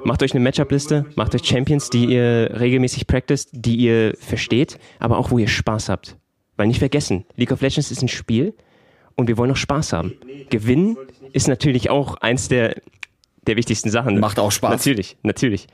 [0.04, 5.18] Macht euch eine Matchup-Liste, macht euch Champions, die ihr regelmäßig practiced, die ihr versteht, aber
[5.18, 6.16] auch wo ihr Spaß habt.
[6.56, 8.54] Weil nicht vergessen, League of Legends ist ein Spiel
[9.16, 10.14] und wir wollen auch Spaß haben.
[10.50, 10.96] Gewinnen
[11.32, 12.76] ist natürlich auch eins der,
[13.46, 14.20] der wichtigsten Sachen.
[14.20, 14.70] Macht auch Spaß.
[14.70, 15.66] Natürlich, natürlich.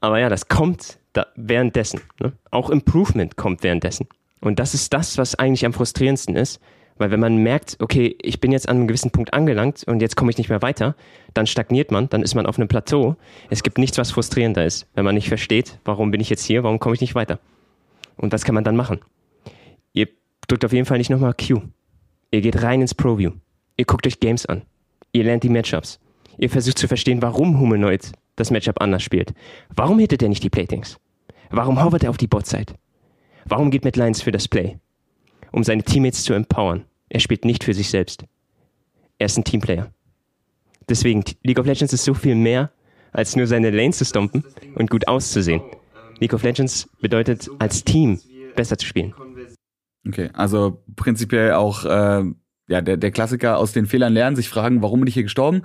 [0.00, 2.00] Aber ja, das kommt da währenddessen.
[2.20, 2.32] Ne?
[2.50, 4.06] Auch Improvement kommt währenddessen.
[4.40, 6.60] Und das ist das, was eigentlich am frustrierendsten ist,
[6.98, 10.16] weil wenn man merkt, okay, ich bin jetzt an einem gewissen Punkt angelangt und jetzt
[10.16, 10.94] komme ich nicht mehr weiter,
[11.34, 13.16] dann stagniert man, dann ist man auf einem Plateau.
[13.50, 16.62] Es gibt nichts, was frustrierender ist, wenn man nicht versteht, warum bin ich jetzt hier,
[16.62, 17.38] warum komme ich nicht weiter.
[18.16, 19.00] Und was kann man dann machen?
[19.92, 20.08] Ihr
[20.46, 21.62] drückt auf jeden Fall nicht nochmal Q.
[22.30, 23.32] Ihr geht rein ins ProView.
[23.76, 24.62] Ihr guckt euch Games an.
[25.12, 26.00] Ihr lernt die Matchups.
[26.36, 29.34] Ihr versucht zu verstehen, warum Humanoid das Matchup anders spielt.
[29.74, 30.98] Warum hittet er nicht die Platings?
[31.50, 32.74] Warum hovert er auf die Botside?
[33.44, 34.78] Warum geht mit Lines für das Play?
[35.52, 36.84] Um seine Teammates zu empowern.
[37.08, 38.24] Er spielt nicht für sich selbst.
[39.18, 39.90] Er ist ein Teamplayer.
[40.88, 42.70] Deswegen, League of Legends ist so viel mehr,
[43.12, 44.44] als nur seine Lane zu stompen
[44.74, 45.62] und gut auszusehen.
[46.20, 48.20] League of Legends bedeutet, als Team
[48.56, 49.14] besser zu spielen.
[50.06, 52.24] Okay, also prinzipiell auch äh,
[52.68, 55.62] ja, der, der Klassiker aus den Fehlern lernen, sich fragen, warum bin ich hier gestorben?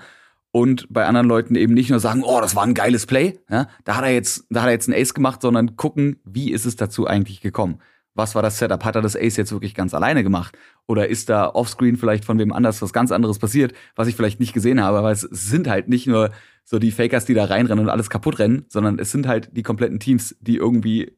[0.52, 3.68] Und bei anderen Leuten eben nicht nur sagen, oh, das war ein geiles Play, ja,
[3.86, 6.66] da hat er jetzt, da hat er jetzt ein Ace gemacht, sondern gucken, wie ist
[6.66, 7.80] es dazu eigentlich gekommen?
[8.16, 8.84] Was war das Setup?
[8.84, 10.58] Hat er das Ace jetzt wirklich ganz alleine gemacht?
[10.88, 14.40] Oder ist da offscreen vielleicht von wem anders was ganz anderes passiert, was ich vielleicht
[14.40, 15.04] nicht gesehen habe?
[15.04, 16.32] Weil es sind halt nicht nur
[16.64, 19.64] so die Fakers, die da reinrennen und alles kaputt rennen, sondern es sind halt die
[19.64, 21.18] kompletten Teams, die irgendwie,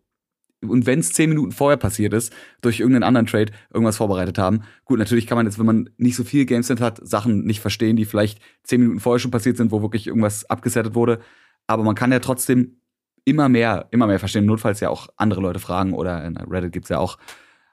[0.61, 4.61] und wenn es zehn Minuten vorher passiert ist, durch irgendeinen anderen Trade irgendwas vorbereitet haben.
[4.85, 7.95] Gut, natürlich kann man jetzt, wenn man nicht so viel Gameset hat, Sachen nicht verstehen,
[7.95, 11.19] die vielleicht zehn Minuten vorher schon passiert sind, wo wirklich irgendwas abgesettet wurde.
[11.67, 12.77] Aber man kann ja trotzdem
[13.25, 14.45] immer mehr, immer mehr verstehen.
[14.45, 17.17] Notfalls ja auch andere Leute fragen oder in Reddit gibt's ja auch.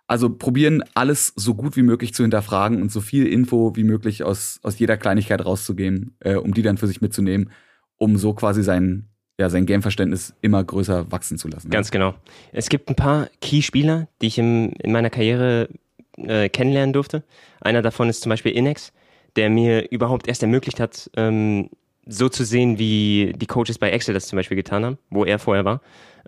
[0.09, 4.25] Also probieren, alles so gut wie möglich zu hinterfragen und so viel Info wie möglich
[4.25, 7.51] aus, aus jeder Kleinigkeit rauszugeben, äh, um die dann für sich mitzunehmen,
[7.97, 11.71] um so quasi sein, ja, sein Gameverständnis immer größer wachsen zu lassen.
[11.71, 12.15] Ganz genau.
[12.53, 15.69] Es gibt ein paar Key-Spieler, die ich im, in meiner Karriere
[16.17, 17.23] äh, kennenlernen durfte.
[17.61, 18.93] Einer davon ist zum Beispiel Inex,
[19.37, 21.71] der mir überhaupt erst ermöglicht hat, ähm,
[22.07, 25.39] so zu sehen, wie die Coaches bei Excel das zum Beispiel getan haben, wo er
[25.39, 25.81] vorher war.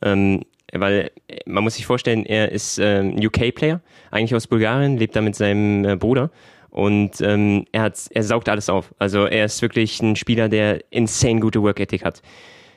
[0.03, 5.17] Ähm, weil äh, man muss sich vorstellen, er ist ähm, UK-Player, eigentlich aus Bulgarien, lebt
[5.17, 6.31] da mit seinem äh, Bruder
[6.71, 8.93] und ähm, er, hat, er saugt alles auf.
[8.99, 12.21] Also er ist wirklich ein Spieler, der insane gute Work Ethic hat.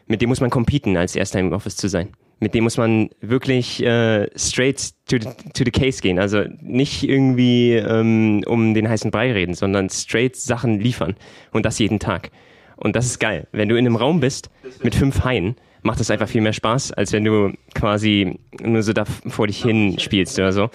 [0.06, 2.10] Mit dem muss man competen, als Erster im Office zu sein.
[2.40, 6.20] Mit dem muss man wirklich äh, straight to the, to the case gehen.
[6.20, 11.16] Also nicht irgendwie ähm, um den heißen Brei reden, sondern straight Sachen liefern.
[11.52, 12.30] Und das jeden Tag.
[12.78, 13.48] Und das ist geil.
[13.52, 14.50] Wenn du in einem Raum bist
[14.84, 18.94] mit fünf Haien, macht das einfach viel mehr Spaß, als wenn du quasi nur so
[18.94, 20.70] da vor dich hin spielst oder so.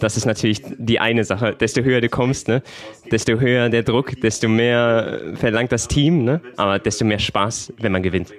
[0.00, 1.54] Das ist natürlich die eine Sache.
[1.58, 2.62] Desto höher du kommst, ne,
[3.10, 7.92] desto höher der Druck, desto mehr verlangt das Team, ne, aber desto mehr Spaß, wenn
[7.92, 8.32] man gewinnt.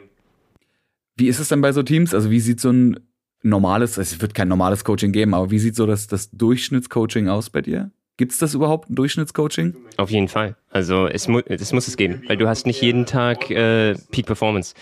[1.15, 2.13] Wie ist es dann bei so Teams?
[2.13, 2.99] Also wie sieht so ein
[3.41, 7.49] normales, es wird kein normales Coaching geben, aber wie sieht so das, das Durchschnittscoaching aus
[7.49, 7.91] bei dir?
[8.17, 9.75] Gibt es das überhaupt, ein Durchschnittscoaching?
[9.97, 10.56] Auf jeden Fall.
[10.69, 14.25] Also es, mu es muss es geben, weil du hast nicht jeden Tag äh, Peak
[14.25, 14.73] Performance.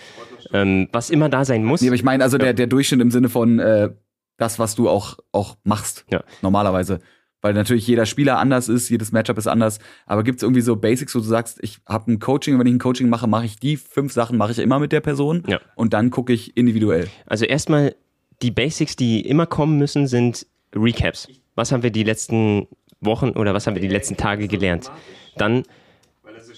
[0.52, 1.80] Ähm, was immer da sein muss.
[1.80, 2.44] Nee, aber ich meine also ja.
[2.44, 3.90] der, der Durchschnitt im Sinne von äh,
[4.36, 6.22] das, was du auch, auch machst, ja.
[6.42, 7.00] normalerweise.
[7.40, 9.78] Weil natürlich jeder Spieler anders ist, jedes Matchup ist anders.
[10.06, 12.66] Aber gibt es irgendwie so Basics, wo du sagst, ich habe ein Coaching und wenn
[12.66, 15.42] ich ein Coaching mache, mache ich die fünf Sachen, mache ich immer mit der Person
[15.46, 15.60] ja.
[15.74, 17.08] und dann gucke ich individuell.
[17.26, 17.96] Also erstmal
[18.40, 21.28] die Basics, die immer kommen müssen, sind Recaps.
[21.54, 22.66] Was haben wir die letzten
[23.04, 24.90] Wochen oder was haben wir die letzten Tage gelernt?
[25.36, 25.64] Dann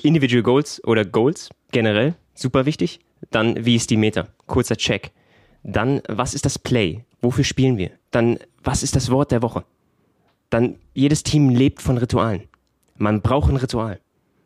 [0.03, 3.01] Individual Goals oder Goals generell, super wichtig.
[3.31, 4.29] Dann, wie ist die Meta?
[4.47, 5.13] Kurzer Check.
[5.63, 7.05] Dann, was ist das Play?
[7.21, 7.91] Wofür spielen wir?
[8.11, 9.65] Dann, was ist das Wort der Woche?
[10.51, 12.43] Dann, jedes Team lebt von Ritualen.
[12.97, 14.01] Man braucht ein Ritual.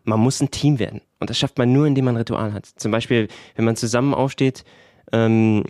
[0.05, 1.03] Man muss ein Team werden.
[1.19, 2.67] Und das schafft man nur, indem man ein Ritual hat.
[2.67, 4.65] Zum Beispiel, wenn man zusammen aufsteht,
[5.13, 5.65] ähm,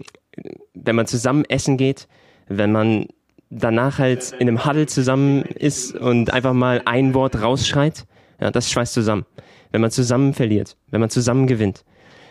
[0.74, 2.06] wenn man zusammen essen geht,
[2.46, 3.06] wenn man
[3.50, 8.06] danach halt in einem Huddle zusammen ist und einfach mal ein Wort rausschreit,
[8.40, 9.26] ja, das schweißt zusammen.
[9.72, 11.84] Wenn man zusammen verliert, wenn man zusammen gewinnt.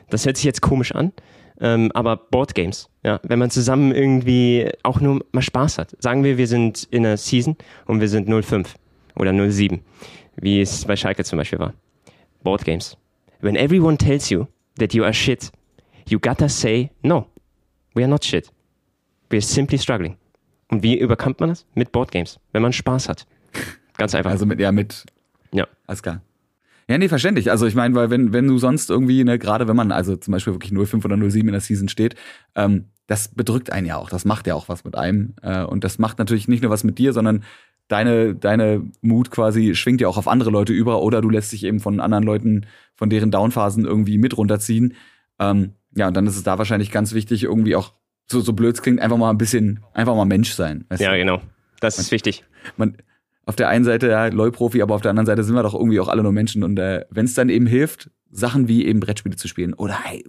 [0.10, 1.14] Das hört sich jetzt komisch an,
[1.62, 5.96] ähm, aber Boardgames, ja, wenn man zusammen irgendwie auch nur mal Spaß hat.
[6.00, 7.56] Sagen wir, wir sind in einer Season
[7.86, 8.76] und wir sind 05
[9.16, 9.82] oder 07,
[10.38, 11.74] wie es bei Schalke zum Beispiel war.
[12.44, 12.98] Boardgames.
[13.42, 14.48] When everyone tells you
[14.80, 15.52] that you are shit,
[16.08, 17.28] you gotta say, no,
[17.94, 18.52] we are not shit.
[19.30, 20.18] We are simply struggling.
[20.70, 21.66] Und wie überkommt man das?
[21.76, 23.26] Mit Boardgames, wenn man Spaß hat.
[23.98, 24.32] Ganz einfach.
[24.32, 25.06] Also mit, ja, mit.
[25.52, 25.68] Ja.
[25.88, 26.22] Alles klar.
[26.88, 27.52] Ja, nee, verständlich.
[27.52, 30.32] Also ich meine, weil wenn, wenn du sonst irgendwie, ne, gerade wenn man also zum
[30.32, 32.16] Beispiel wirklich 05 oder 07 in der Season steht,
[32.56, 34.10] ähm, das bedrückt einen ja auch.
[34.10, 35.34] Das macht ja auch was mit einem.
[35.42, 37.44] Äh, und das macht natürlich nicht nur was mit dir, sondern
[37.88, 41.64] deine, deine Mut quasi schwingt ja auch auf andere Leute über oder du lässt dich
[41.64, 44.96] eben von anderen Leuten, von deren Downphasen irgendwie mit runterziehen.
[45.40, 47.94] Ähm, ja, und dann ist es da wahrscheinlich ganz wichtig, irgendwie auch
[48.32, 50.86] so, so blöd klingt, einfach mal ein bisschen, einfach mal Mensch sein.
[50.90, 51.18] ja, du?
[51.18, 51.42] genau.
[51.80, 52.44] Das ist man, wichtig.
[52.78, 52.98] Man,
[53.46, 56.00] auf der einen Seite ja, LOL-Profi, aber auf der anderen Seite sind wir doch irgendwie
[56.00, 56.64] auch alle nur Menschen.
[56.64, 60.24] Und äh, wenn es dann eben hilft, Sachen wie eben Brettspiele zu spielen oder hey,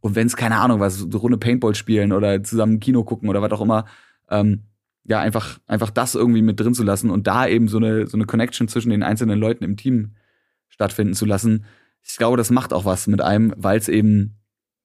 [0.00, 3.40] und wenn es, keine Ahnung, was, so Runde Paintball spielen oder zusammen Kino gucken oder
[3.40, 3.86] was auch immer,
[4.28, 4.64] ähm,
[5.04, 8.16] ja, einfach, einfach das irgendwie mit drin zu lassen und da eben so eine, so
[8.16, 10.16] eine Connection zwischen den einzelnen Leuten im Team
[10.68, 11.64] stattfinden zu lassen.
[12.02, 14.36] Ich glaube, das macht auch was mit einem, weil es eben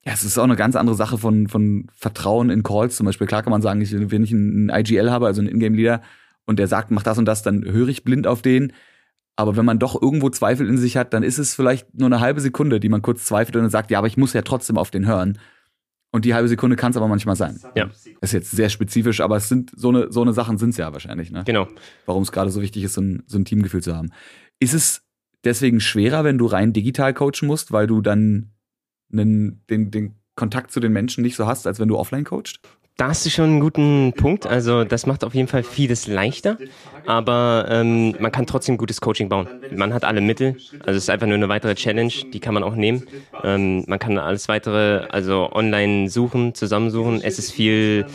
[0.09, 2.95] ja, es ist auch eine ganz andere Sache von, von Vertrauen in Calls.
[2.95, 6.01] Zum Beispiel, klar kann man sagen, ich, wenn ich einen IGL habe, also einen Ingame-Leader,
[6.47, 8.73] und der sagt, mach das und das, dann höre ich blind auf den.
[9.35, 12.21] Aber wenn man doch irgendwo Zweifel in sich hat, dann ist es vielleicht nur eine
[12.21, 14.79] halbe Sekunde, die man kurz zweifelt und dann sagt, ja, aber ich muss ja trotzdem
[14.79, 15.37] auf den hören.
[16.09, 17.59] Und die halbe Sekunde kann es aber manchmal sein.
[17.75, 17.91] Ja.
[18.21, 20.91] Ist jetzt sehr spezifisch, aber es sind so eine, so eine Sachen sind es ja
[20.91, 21.43] wahrscheinlich, ne?
[21.45, 21.67] Genau.
[22.07, 24.09] Warum es gerade so wichtig ist, so ein, so ein Teamgefühl zu haben.
[24.59, 25.03] Ist es
[25.43, 28.53] deswegen schwerer, wenn du rein digital coachen musst, weil du dann
[29.11, 32.59] einen, den, den Kontakt zu den Menschen nicht so hast, als wenn du offline coachst?
[32.99, 34.45] Da hast du schon einen guten Punkt.
[34.45, 36.57] Also das macht auf jeden Fall vieles leichter,
[37.05, 39.47] aber ähm, man kann trotzdem gutes Coaching bauen.
[39.73, 40.57] Man hat alle Mittel.
[40.81, 43.07] Also es ist einfach nur eine weitere Challenge, die kann man auch nehmen.
[43.41, 47.21] Ähm, man kann alles weitere, also online suchen, zusammensuchen.
[47.23, 48.05] Es ist viel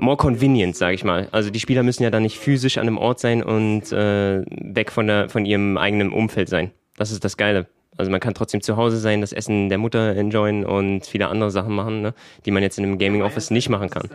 [0.00, 1.28] more convenient, sage ich mal.
[1.30, 4.90] Also die Spieler müssen ja dann nicht physisch an einem Ort sein und äh, weg
[4.90, 6.72] von, der, von ihrem eigenen Umfeld sein.
[6.96, 7.68] Das ist das Geile.
[7.96, 11.50] Also man kann trotzdem zu Hause sein, das Essen der Mutter enjoyen und viele andere
[11.50, 14.08] Sachen machen, ne, die man jetzt in einem Gaming Office nicht machen kann.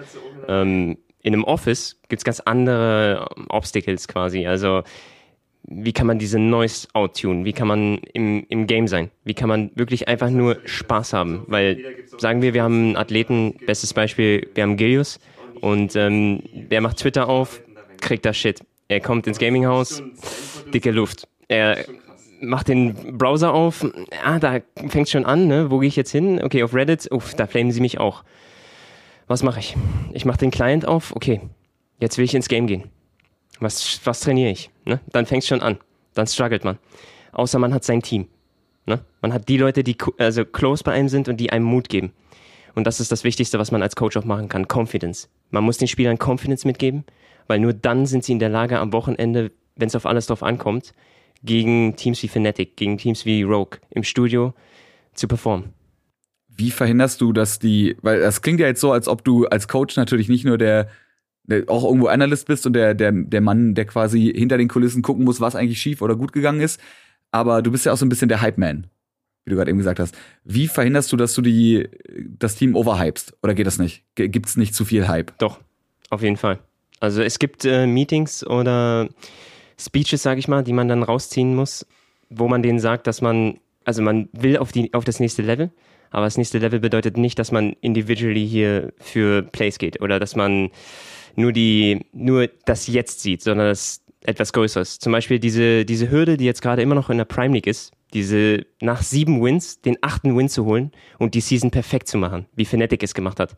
[0.48, 4.48] Ähm, in einem Office gibt's ganz andere Obstacles quasi.
[4.48, 4.84] Also
[5.64, 7.46] wie kann man diese Noise outtunen?
[7.46, 9.12] Wie kann man im, im Game sein?
[9.24, 11.44] Wie kann man wirklich einfach nur Spaß haben?
[11.48, 15.20] Weil, sagen wir, wir haben einen Athleten, bestes Beispiel, wir haben Gilius
[15.62, 17.62] und ähm, der macht Twitter auf,
[18.00, 18.62] kriegt da Shit.
[18.88, 20.02] Er kommt ins Gaminghaus,
[20.74, 21.28] dicke Luft.
[21.48, 21.86] Er
[22.42, 23.86] mach den Browser auf,
[24.24, 25.72] ah, da fängt schon an, ne?
[25.72, 26.42] Wo gehe ich jetzt hin?
[26.44, 28.24] Okay, auf Reddit, uff, da flamen sie mich auch.
[29.28, 29.78] Was mache ich?
[30.14, 31.42] Ich mache den Client auf, okay,
[32.00, 32.90] jetzt will ich ins Game gehen.
[33.60, 34.72] Was, was trainiere ich?
[34.86, 35.00] Ne?
[35.12, 35.78] Dann fängt schon an.
[36.14, 36.80] Dann struggelt man.
[37.32, 38.28] Außer man hat sein Team.
[38.86, 39.06] Ne?
[39.22, 42.12] Man hat die Leute, die also close bei einem sind und die einem Mut geben.
[42.74, 44.66] Und das ist das Wichtigste, was man als Coach auch machen kann.
[44.66, 45.30] Confidence.
[45.52, 47.06] Man muss den Spielern Confidence mitgeben,
[47.48, 50.42] weil nur dann sind sie in der Lage, am Wochenende, wenn es auf alles drauf
[50.42, 50.94] ankommt,
[51.44, 54.54] gegen Teams wie Fnatic, gegen Teams wie Rogue im Studio
[55.14, 55.70] zu performen.
[56.50, 59.68] Wie verhinderst du, dass die, weil das klingt ja jetzt so, als ob du als
[59.68, 60.90] Coach natürlich nicht nur der,
[61.44, 65.02] der auch irgendwo Analyst bist und der, der, der Mann, der quasi hinter den Kulissen
[65.02, 66.80] gucken muss, was eigentlich schief oder gut gegangen ist,
[67.32, 68.88] aber du bist ja auch so ein bisschen der Hype-Man,
[69.46, 70.16] wie du gerade eben gesagt hast.
[70.44, 71.88] Wie verhinderst du, dass du die,
[72.38, 73.38] das Team overhypst?
[73.42, 74.04] Oder geht das nicht?
[74.16, 75.38] Gibt es nicht zu viel Hype?
[75.40, 75.60] Doch,
[76.10, 76.60] auf jeden Fall.
[77.00, 79.10] Also es gibt äh, Meetings oder
[79.86, 81.86] Speeches, sage ich mal, die man dann rausziehen muss,
[82.30, 85.72] wo man denen sagt, dass man, also man will auf, die, auf das nächste Level,
[86.12, 90.36] aber das nächste Level bedeutet nicht, dass man individually hier für Plays geht oder dass
[90.36, 90.70] man
[91.36, 95.00] nur die, nur das Jetzt sieht, sondern das etwas Größeres.
[95.00, 97.92] Zum Beispiel diese, diese Hürde, die jetzt gerade immer noch in der Prime League ist,
[98.14, 102.46] diese nach sieben Wins den achten Win zu holen und die Season perfekt zu machen,
[102.56, 103.56] wie Fnatic es gemacht hat,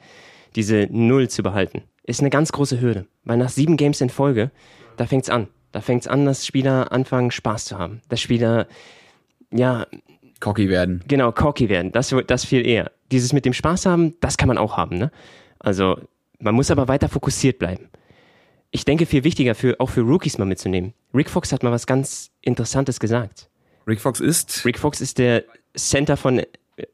[0.55, 3.07] diese Null zu behalten, ist eine ganz große Hürde.
[3.23, 4.51] Weil nach sieben Games in Folge,
[4.97, 5.47] da fängt's an.
[5.73, 8.01] Da fängt's an, dass Spieler anfangen, Spaß zu haben.
[8.07, 8.67] Dass Spieler,
[9.51, 9.87] ja.
[10.39, 11.03] Cocky werden.
[11.07, 11.91] Genau, cocky werden.
[11.91, 12.91] Das, das viel eher.
[13.11, 15.11] Dieses mit dem Spaß haben, das kann man auch haben, ne?
[15.59, 15.97] Also,
[16.39, 17.89] man muss aber weiter fokussiert bleiben.
[18.69, 20.93] Ich denke, viel wichtiger für, auch für Rookies mal mitzunehmen.
[21.13, 23.49] Rick Fox hat mal was ganz Interessantes gesagt.
[23.87, 24.65] Rick Fox ist?
[24.65, 25.43] Rick Fox ist der
[25.75, 26.41] Center von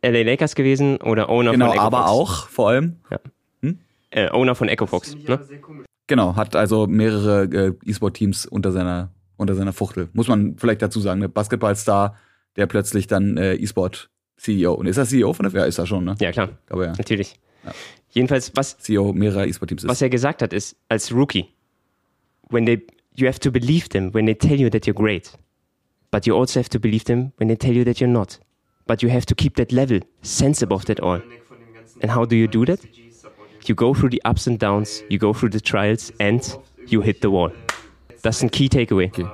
[0.02, 2.10] LA Lakers gewesen oder Owner genau, von Echo aber Fox.
[2.12, 2.98] auch vor allem.
[3.10, 3.20] Ja.
[4.12, 5.16] Äh, Owner von Echo Fox.
[5.16, 5.40] Ne?
[6.10, 10.10] Genau, hat also mehrere äh, E-Sport-Teams unter seiner, unter seiner Fuchtel.
[10.14, 11.30] Muss man vielleicht dazu sagen, ne?
[11.30, 12.16] Basketballstar,
[12.56, 14.74] der plötzlich dann äh, E-Sport-CEO.
[14.74, 15.62] Und ist er CEO von der?
[15.62, 16.16] Ja, ist er schon, ne?
[16.20, 16.50] Ja, klar.
[16.72, 17.36] Aber ja, Natürlich.
[17.64, 17.74] Ja.
[18.10, 19.88] Jedenfalls, was, CEO mehrerer E-Sport-Teams ist.
[19.88, 21.46] was er gesagt hat, ist, als Rookie,
[22.50, 22.82] when they,
[23.16, 25.32] you have to believe them when they tell you that you're great.
[26.10, 28.40] But you also have to believe them when they tell you that you're not.
[28.88, 31.22] But you have to keep that level, sense above that all.
[32.02, 32.80] And how do you do that?
[33.66, 36.42] You go through the ups and downs, you go through the trials and
[36.88, 37.52] you hit the wall.
[38.22, 39.08] Das ist ein Key Takeaway.
[39.08, 39.28] Okay.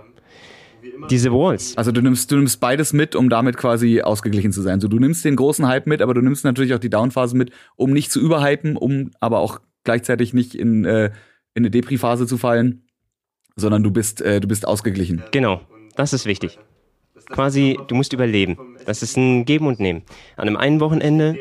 [1.10, 4.80] Diese Walls, Also du nimmst, du nimmst beides mit, um damit quasi ausgeglichen zu sein.
[4.80, 7.52] So, du nimmst den großen Hype mit, aber du nimmst natürlich auch die Downphase mit,
[7.76, 11.06] um nicht zu überhypen, um aber auch gleichzeitig nicht in, äh,
[11.54, 12.84] in eine Depri-Phase zu fallen,
[13.56, 15.24] sondern du bist, äh, du bist ausgeglichen.
[15.32, 15.62] Genau,
[15.96, 16.60] das ist wichtig.
[17.30, 18.58] Quasi, du musst überleben.
[18.86, 20.04] Das ist ein Geben und Nehmen.
[20.38, 21.36] An einem einen Wochenende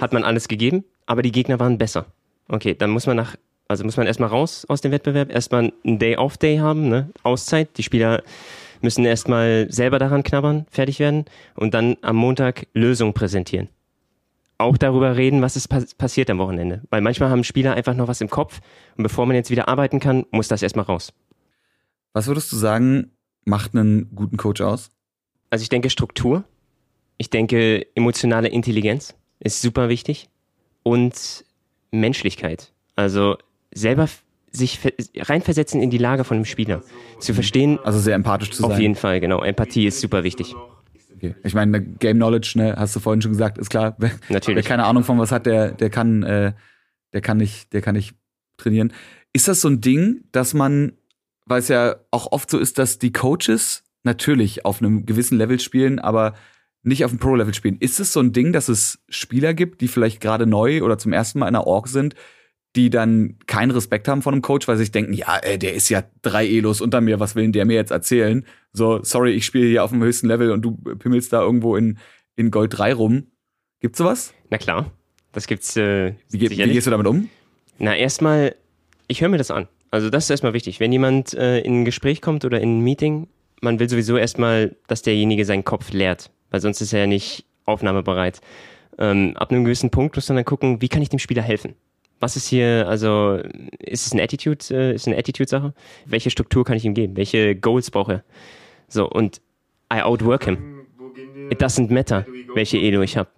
[0.00, 2.06] hat man alles gegeben, aber die Gegner waren besser.
[2.50, 3.36] Okay, dann muss man nach,
[3.68, 7.10] also muss man erstmal raus aus dem Wettbewerb, erstmal einen Day-Off-Day haben, ne?
[7.22, 7.78] Auszeit.
[7.78, 8.24] Die Spieler
[8.80, 13.68] müssen erstmal selber daran knabbern, fertig werden und dann am Montag Lösungen präsentieren.
[14.58, 16.82] Auch darüber reden, was ist pass passiert am Wochenende.
[16.90, 18.60] Weil manchmal haben Spieler einfach noch was im Kopf
[18.96, 21.12] und bevor man jetzt wieder arbeiten kann, muss das erstmal raus.
[22.12, 23.12] Was würdest du sagen,
[23.44, 24.90] macht einen guten Coach aus?
[25.50, 26.42] Also ich denke Struktur,
[27.16, 30.28] ich denke emotionale Intelligenz ist super wichtig
[30.82, 31.44] und
[31.90, 32.72] Menschlichkeit.
[32.96, 33.36] Also
[33.72, 34.08] selber
[34.52, 36.82] sich ver- reinversetzen in die Lage von dem Spieler.
[37.20, 38.80] Zu verstehen, Also sehr empathisch zu auf sein.
[38.80, 39.42] jeden Fall, genau.
[39.42, 40.54] Empathie ist super wichtig.
[41.16, 41.34] Okay.
[41.44, 43.94] Ich meine, Game Knowledge, ne, hast du vorhin schon gesagt, ist klar.
[43.98, 44.64] Wer, Natürlich.
[44.64, 46.52] wer keine Ahnung von was hat, der, der kann, äh,
[47.12, 48.14] der kann nicht, der kann nicht
[48.56, 48.92] trainieren.
[49.32, 50.94] Ist das so ein Ding, dass man,
[51.46, 55.60] weil es ja auch oft so ist, dass die Coaches natürlich auf einem gewissen Level
[55.60, 56.34] spielen, aber
[56.82, 57.76] nicht auf dem Pro-Level spielen.
[57.78, 61.12] Ist es so ein Ding, dass es Spieler gibt, die vielleicht gerade neu oder zum
[61.12, 62.14] ersten Mal in einer Org sind,
[62.76, 65.74] die dann keinen Respekt haben von einem Coach, weil sie sich denken, ja, äh, der
[65.74, 68.44] ist ja drei Elos unter mir, was will denn der mir jetzt erzählen?
[68.72, 71.98] So, sorry, ich spiele hier auf dem höchsten Level und du pimmelst da irgendwo in,
[72.36, 73.26] in Gold 3 rum.
[73.80, 74.32] Gibt's sowas?
[74.50, 74.90] Na klar,
[75.32, 77.28] das gibt's äh, Wie, ge- wie gehst du damit um?
[77.78, 78.54] Na, erstmal,
[79.08, 79.66] ich höre mir das an.
[79.90, 80.78] Also das ist erstmal wichtig.
[80.78, 83.26] Wenn jemand äh, in ein Gespräch kommt oder in ein Meeting,
[83.60, 87.44] man will sowieso erstmal, dass derjenige seinen Kopf leert, weil sonst ist er ja nicht
[87.64, 88.40] aufnahmebereit.
[88.98, 91.74] Ähm, ab einem gewissen Punkt muss man dann gucken, wie kann ich dem Spieler helfen?
[92.18, 93.40] Was ist hier, also
[93.78, 95.72] ist es eine Attitude, äh, ist eine Attitude-Sache?
[96.04, 97.16] Welche Struktur kann ich ihm geben?
[97.16, 98.24] Welche Goals braucht er?
[98.88, 99.40] So, und
[99.92, 100.86] I outwork him.
[101.50, 103.30] It doesn't matter, welche Elo ich habe,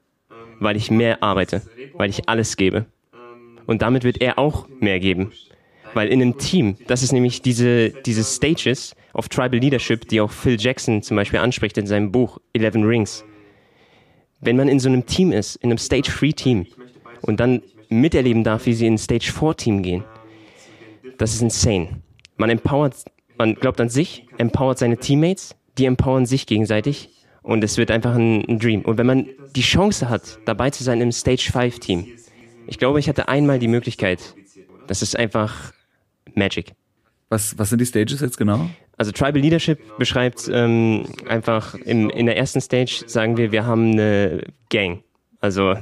[0.59, 1.63] weil ich mehr arbeite,
[1.95, 2.87] weil ich alles gebe.
[3.67, 5.33] Und damit wird er auch mehr geben.
[5.95, 10.31] Weil in einem Team, das ist nämlich diese, diese Stages of Tribal Leadership, die auch
[10.31, 13.25] Phil Jackson zum Beispiel anspricht in seinem Buch Eleven Rings.
[14.41, 16.67] Wenn man in so einem Team ist, in einem Stage-3-Team
[17.21, 20.05] und dann miterleben darf, wie sie in ein Stage-4-Team gehen,
[21.19, 22.03] das ist insane.
[22.37, 22.97] Man empowert,
[23.39, 27.11] man glaubt an sich, empowert seine Teammates, die empowern sich gegenseitig
[27.43, 28.83] und es wird einfach ein, ein Dream.
[28.83, 32.07] Und wenn man die Chance hat, dabei zu sein im Stage-5-Team,
[32.67, 34.35] ich glaube, ich hatte einmal die Möglichkeit.
[34.87, 35.73] Das ist einfach
[36.35, 36.73] Magic.
[37.29, 38.69] Was, was sind die Stages jetzt genau?
[39.03, 43.91] Also Tribal Leadership beschreibt ähm, einfach im, in der ersten Stage sagen wir, wir haben
[43.91, 45.03] eine Gang.
[45.41, 45.75] Also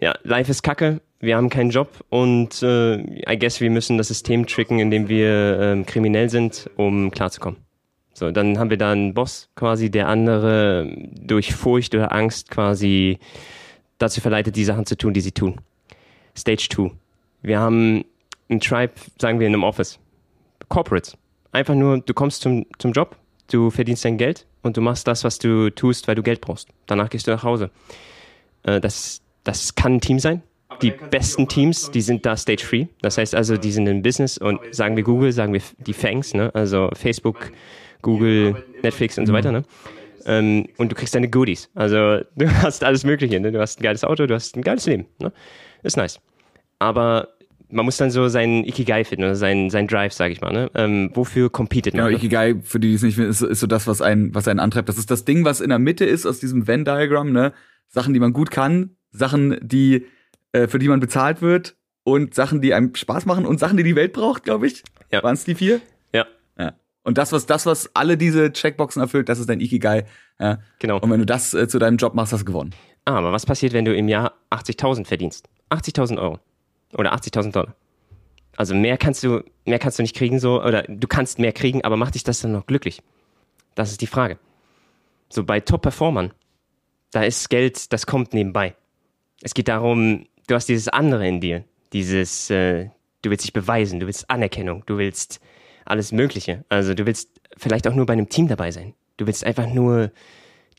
[0.00, 2.94] ja, Life ist Kacke, wir haben keinen Job und äh,
[3.30, 7.60] I guess wir müssen das System tricken, indem wir ähm, kriminell sind, um klarzukommen.
[8.14, 13.18] So, dann haben wir da einen Boss quasi, der andere durch Furcht oder Angst quasi
[13.98, 15.60] dazu verleitet, die Sachen zu tun, die sie tun.
[16.34, 16.90] Stage 2.
[17.42, 18.06] Wir haben
[18.48, 19.98] ein Tribe, sagen wir in einem Office.
[20.70, 21.18] Corporates.
[21.56, 23.16] Einfach nur, du kommst zum, zum Job,
[23.50, 26.68] du verdienst dein Geld und du machst das, was du tust, weil du Geld brauchst.
[26.84, 27.70] Danach gehst du nach Hause.
[28.64, 30.42] Äh, das, das kann ein Team sein.
[30.82, 32.88] Die besten Teams, die sind da stage free.
[33.00, 36.34] Das heißt also, die sind im Business und sagen wir Google, sagen wir die Fangs,
[36.34, 36.54] ne?
[36.54, 37.52] also Facebook,
[38.02, 39.50] Google, Netflix und so weiter.
[39.50, 39.62] Ne?
[40.26, 41.70] Ähm, und du kriegst deine Goodies.
[41.74, 43.40] Also du hast alles Mögliche.
[43.40, 43.50] Ne?
[43.50, 45.06] Du hast ein geiles Auto, du hast ein geiles Leben.
[45.20, 45.32] Ne?
[45.82, 46.20] Ist nice.
[46.78, 47.28] Aber
[47.68, 50.52] man muss dann so seinen Ikigai finden oder seinen, seinen Drive, sage ich mal.
[50.52, 50.70] Ne?
[50.74, 52.06] Ähm, wofür competet man?
[52.06, 54.46] Genau, Ikigai, für die, die es nicht wissen, ist, ist so das, was einen, was
[54.48, 54.88] einen antreibt.
[54.88, 57.32] Das ist das Ding, was in der Mitte ist aus diesem Venn-Diagramm.
[57.32, 57.52] Ne?
[57.88, 60.06] Sachen, die man gut kann, Sachen, die
[60.52, 63.82] äh, für die man bezahlt wird und Sachen, die einem Spaß machen und Sachen, die
[63.82, 64.82] die Welt braucht, glaube ich.
[65.10, 65.22] Ja.
[65.22, 65.80] Waren es die vier?
[66.12, 66.26] Ja.
[66.58, 66.74] ja.
[67.02, 70.04] Und das, was das, was alle diese Checkboxen erfüllt, das ist dein Ikigai.
[70.38, 70.58] Ja.
[70.78, 70.98] Genau.
[70.98, 72.74] Und wenn du das äh, zu deinem Job machst, hast du gewonnen.
[73.04, 75.48] Ah, aber was passiert, wenn du im Jahr 80.000 verdienst?
[75.70, 76.40] 80.000 Euro
[76.92, 77.74] oder 80.000 Dollar.
[78.56, 81.84] Also mehr kannst du, mehr kannst du nicht kriegen so, oder du kannst mehr kriegen,
[81.84, 83.02] aber macht dich das dann noch glücklich?
[83.74, 84.38] Das ist die Frage.
[85.28, 86.32] So bei Top-Performern,
[87.10, 88.74] da ist Geld, das kommt nebenbei.
[89.42, 92.88] Es geht darum, du hast dieses andere in dir, dieses, äh,
[93.22, 95.40] du willst dich beweisen, du willst Anerkennung, du willst
[95.84, 96.64] alles Mögliche.
[96.68, 98.94] Also du willst vielleicht auch nur bei einem Team dabei sein.
[99.16, 100.10] Du willst einfach nur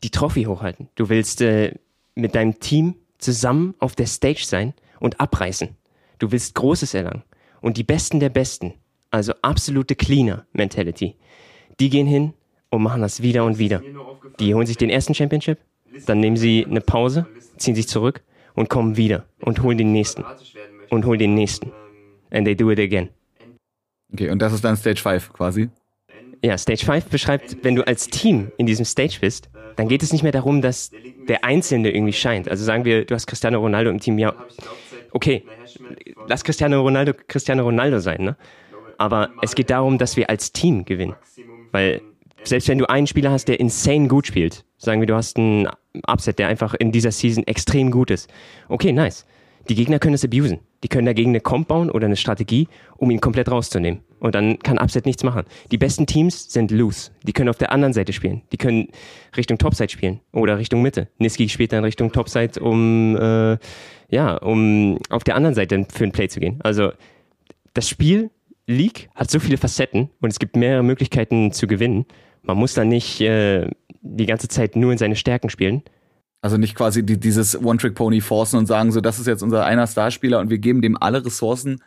[0.02, 0.88] die Trophy hochhalten.
[0.94, 1.74] Du willst äh,
[2.14, 5.76] mit deinem Team zusammen auf der Stage sein und abreißen.
[6.18, 7.22] Du willst Großes erlangen.
[7.60, 8.74] Und die Besten der Besten,
[9.10, 11.16] also absolute Cleaner-Mentality,
[11.80, 12.34] die gehen hin
[12.70, 13.82] und machen das wieder und wieder.
[14.38, 15.58] Die holen sich den ersten Championship,
[16.06, 18.22] dann nehmen sie eine Pause, ziehen sich zurück
[18.54, 20.24] und kommen wieder und holen den nächsten
[20.90, 21.72] und holen den nächsten.
[22.30, 23.08] And they do it again.
[24.12, 25.68] Okay, und das ist dann Stage 5 quasi?
[26.42, 30.12] Ja, Stage 5 beschreibt, wenn du als Team in diesem Stage bist, dann geht es
[30.12, 30.90] nicht mehr darum, dass
[31.28, 32.48] der Einzelne irgendwie scheint.
[32.48, 34.34] Also sagen wir, du hast Cristiano Ronaldo im Team, ja,
[35.12, 35.44] okay,
[36.26, 38.36] lass Cristiano Ronaldo Cristiano Ronaldo sein, ne?
[38.98, 41.14] Aber es geht darum, dass wir als Team gewinnen.
[41.70, 42.00] Weil
[42.42, 45.68] selbst wenn du einen Spieler hast, der insane gut spielt, sagen wir, du hast einen
[46.06, 48.28] Upset, der einfach in dieser Season extrem gut ist.
[48.68, 49.24] Okay, nice.
[49.68, 50.60] Die Gegner können es abusen.
[50.82, 54.00] Die können dagegen eine Comp bauen oder eine Strategie, um ihn komplett rauszunehmen.
[54.18, 55.44] Und dann kann Upset nichts machen.
[55.70, 57.10] Die besten Teams sind loose.
[57.24, 58.42] Die können auf der anderen Seite spielen.
[58.52, 58.88] Die können
[59.36, 61.08] Richtung Topside spielen oder Richtung Mitte.
[61.18, 63.58] Niski spielt dann Richtung Topside, um äh,
[64.10, 66.60] ja, um auf der anderen Seite für ein Play zu gehen.
[66.62, 66.92] Also
[67.74, 68.30] das Spiel
[68.66, 72.06] League hat so viele Facetten und es gibt mehrere Möglichkeiten zu gewinnen.
[72.42, 75.82] Man muss dann nicht äh, die ganze Zeit nur in seine Stärken spielen.
[76.40, 79.86] Also nicht quasi die, dieses One-Trick-Pony forcen und sagen, so, das ist jetzt unser einer
[79.86, 81.82] Starspieler und wir geben dem alle Ressourcen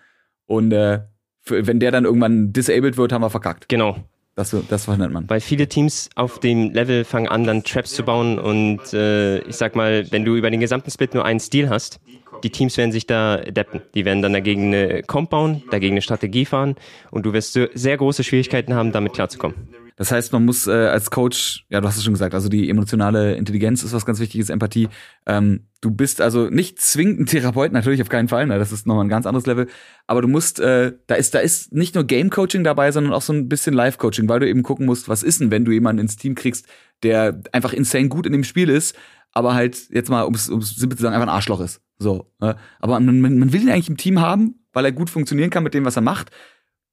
[0.46, 1.02] und äh,
[1.42, 3.70] für, wenn der dann irgendwann disabled wird, haben wir verkackt.
[3.70, 3.98] Genau.
[4.42, 5.30] Das, das verhindert man.
[5.30, 9.56] Weil viele Teams auf dem Level fangen an, dann Traps zu bauen und äh, ich
[9.56, 12.00] sag mal, wenn du über den gesamten Split nur einen Stil hast,
[12.44, 13.82] die Teams werden sich da adapten.
[13.94, 16.76] Die werden dann dagegen eine Comp bauen, dagegen eine Strategie fahren
[17.12, 19.56] und du wirst sehr große Schwierigkeiten haben, damit klarzukommen.
[19.96, 22.70] Das heißt, man muss äh, als Coach, ja, du hast es schon gesagt, also die
[22.70, 24.90] emotionale Intelligenz ist was ganz wichtiges, Empathie.
[25.26, 28.88] Ähm, du bist also nicht zwingend ein Therapeut, natürlich auf keinen Fall, ne, das ist
[28.88, 29.68] nochmal ein ganz anderes Level.
[30.08, 33.22] Aber du musst, äh, da ist, da ist nicht nur Game Coaching dabei, sondern auch
[33.22, 35.72] so ein bisschen Live Coaching, weil du eben gucken musst, was ist denn, wenn du
[35.72, 36.68] jemanden ins Team kriegst,
[37.04, 38.96] der einfach insane gut in dem Spiel ist,
[39.34, 41.82] aber halt jetzt mal, ums, ums simpel zu sagen, einfach ein Arschloch ist.
[42.00, 42.32] So.
[42.40, 42.56] Ne?
[42.80, 45.74] Aber man, man will ihn eigentlich im Team haben, weil er gut funktionieren kann mit
[45.74, 46.32] dem, was er macht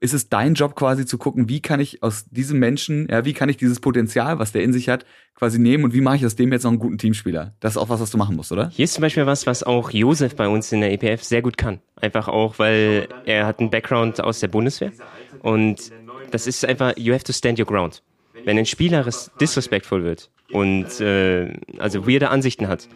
[0.01, 3.33] ist es dein Job quasi zu gucken, wie kann ich aus diesem Menschen, ja, wie
[3.33, 6.27] kann ich dieses Potenzial, was der in sich hat, quasi nehmen und wie mache ich
[6.27, 7.55] aus dem jetzt noch einen guten Teamspieler?
[7.61, 8.69] Das ist auch was, was du machen musst, oder?
[8.71, 11.57] Hier ist zum Beispiel was, was auch Josef bei uns in der EPF sehr gut
[11.57, 11.81] kann.
[11.97, 14.93] Einfach auch, weil er hat einen Background aus der Bundeswehr
[15.41, 15.91] und
[16.31, 18.03] das ist einfach, you have to stand your ground.
[18.45, 19.05] Wenn ein Spieler
[19.41, 22.89] disrespectful wird und äh, also weirde Ansichten hat,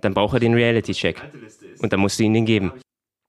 [0.00, 1.20] dann braucht er den Reality-Check.
[1.80, 2.72] Und dann musst du ihn den geben.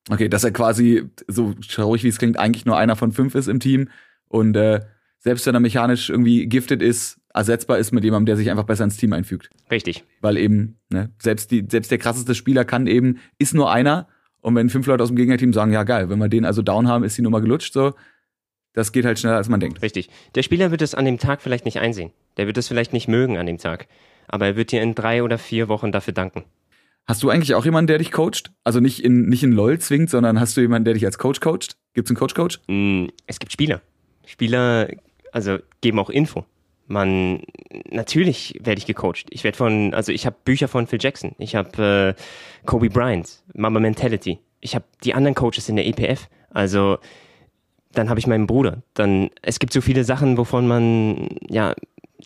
[0.09, 3.47] Okay, dass er quasi, so traurig wie es klingt, eigentlich nur einer von fünf ist
[3.47, 3.89] im Team
[4.27, 4.81] und äh,
[5.19, 8.83] selbst wenn er mechanisch irgendwie gifted ist, ersetzbar ist mit jemandem, der sich einfach besser
[8.83, 9.49] ins Team einfügt.
[9.71, 10.03] Richtig.
[10.21, 14.07] Weil eben, ne, selbst, die, selbst der krasseste Spieler kann eben, ist nur einer
[14.41, 16.87] und wenn fünf Leute aus dem Gegnerteam sagen, ja geil, wenn wir den also down
[16.87, 17.95] haben, ist die Nummer gelutscht, so,
[18.73, 19.81] das geht halt schneller, als man denkt.
[19.81, 20.09] Richtig.
[20.35, 22.11] Der Spieler wird es an dem Tag vielleicht nicht einsehen.
[22.37, 23.87] Der wird es vielleicht nicht mögen an dem Tag.
[24.27, 26.43] Aber er wird dir in drei oder vier Wochen dafür danken.
[27.07, 28.51] Hast du eigentlich auch jemanden, der dich coacht?
[28.63, 31.39] Also nicht in, nicht in LOL zwingt, sondern hast du jemanden, der dich als Coach
[31.39, 31.77] coacht?
[31.93, 32.61] Gibt es einen Coach-Coach?
[32.67, 33.81] Mm, es gibt Spieler.
[34.25, 34.89] Spieler,
[35.31, 36.45] also geben auch Info.
[36.87, 37.41] Man,
[37.89, 39.25] natürlich werde ich gecoacht.
[39.29, 41.35] Ich werde von, also ich habe Bücher von Phil Jackson.
[41.37, 44.39] Ich habe äh, Kobe Bryant, Mama Mentality.
[44.59, 46.27] Ich habe die anderen Coaches in der EPF.
[46.49, 46.97] Also
[47.93, 48.83] dann habe ich meinen Bruder.
[48.93, 51.75] Dann es gibt so viele Sachen, wovon man ja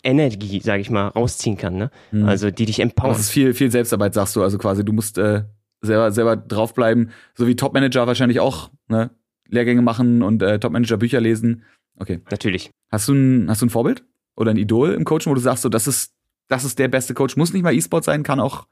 [0.04, 1.76] Energie, sage ich mal, rausziehen kann.
[1.76, 1.92] Ne?
[2.12, 2.26] Mhm.
[2.26, 3.12] Also die dich empowern.
[3.12, 4.44] Das ist viel, viel Selbstarbeit, sagst du.
[4.44, 5.44] Also quasi, du musst äh,
[5.82, 7.12] selber, selber draufbleiben.
[7.36, 8.72] So wie Topmanager wahrscheinlich auch.
[8.88, 9.12] Ne?
[9.48, 11.64] Lehrgänge machen und äh, Topmanager Bücher lesen.
[11.98, 12.22] Okay.
[12.32, 12.72] Natürlich.
[12.92, 14.04] Hast du ein, hast du ein Vorbild
[14.36, 16.14] oder ein Idol im Coaching, wo du sagst, so das ist,
[16.48, 17.36] das ist der beste Coach?
[17.36, 18.68] Muss nicht mal E-Sport sein, kann auch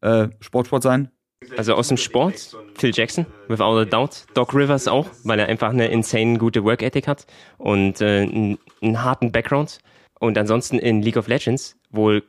[0.00, 1.10] äh, Sportsport sein?
[1.56, 4.26] Also aus dem Sport, Phil Jackson, without a doubt.
[4.34, 7.26] Doc Rivers auch, weil er einfach eine insane gute Work Ethic hat
[7.58, 9.78] und äh, einen, einen harten Background.
[10.22, 12.22] Und ansonsten in League of Legends wohl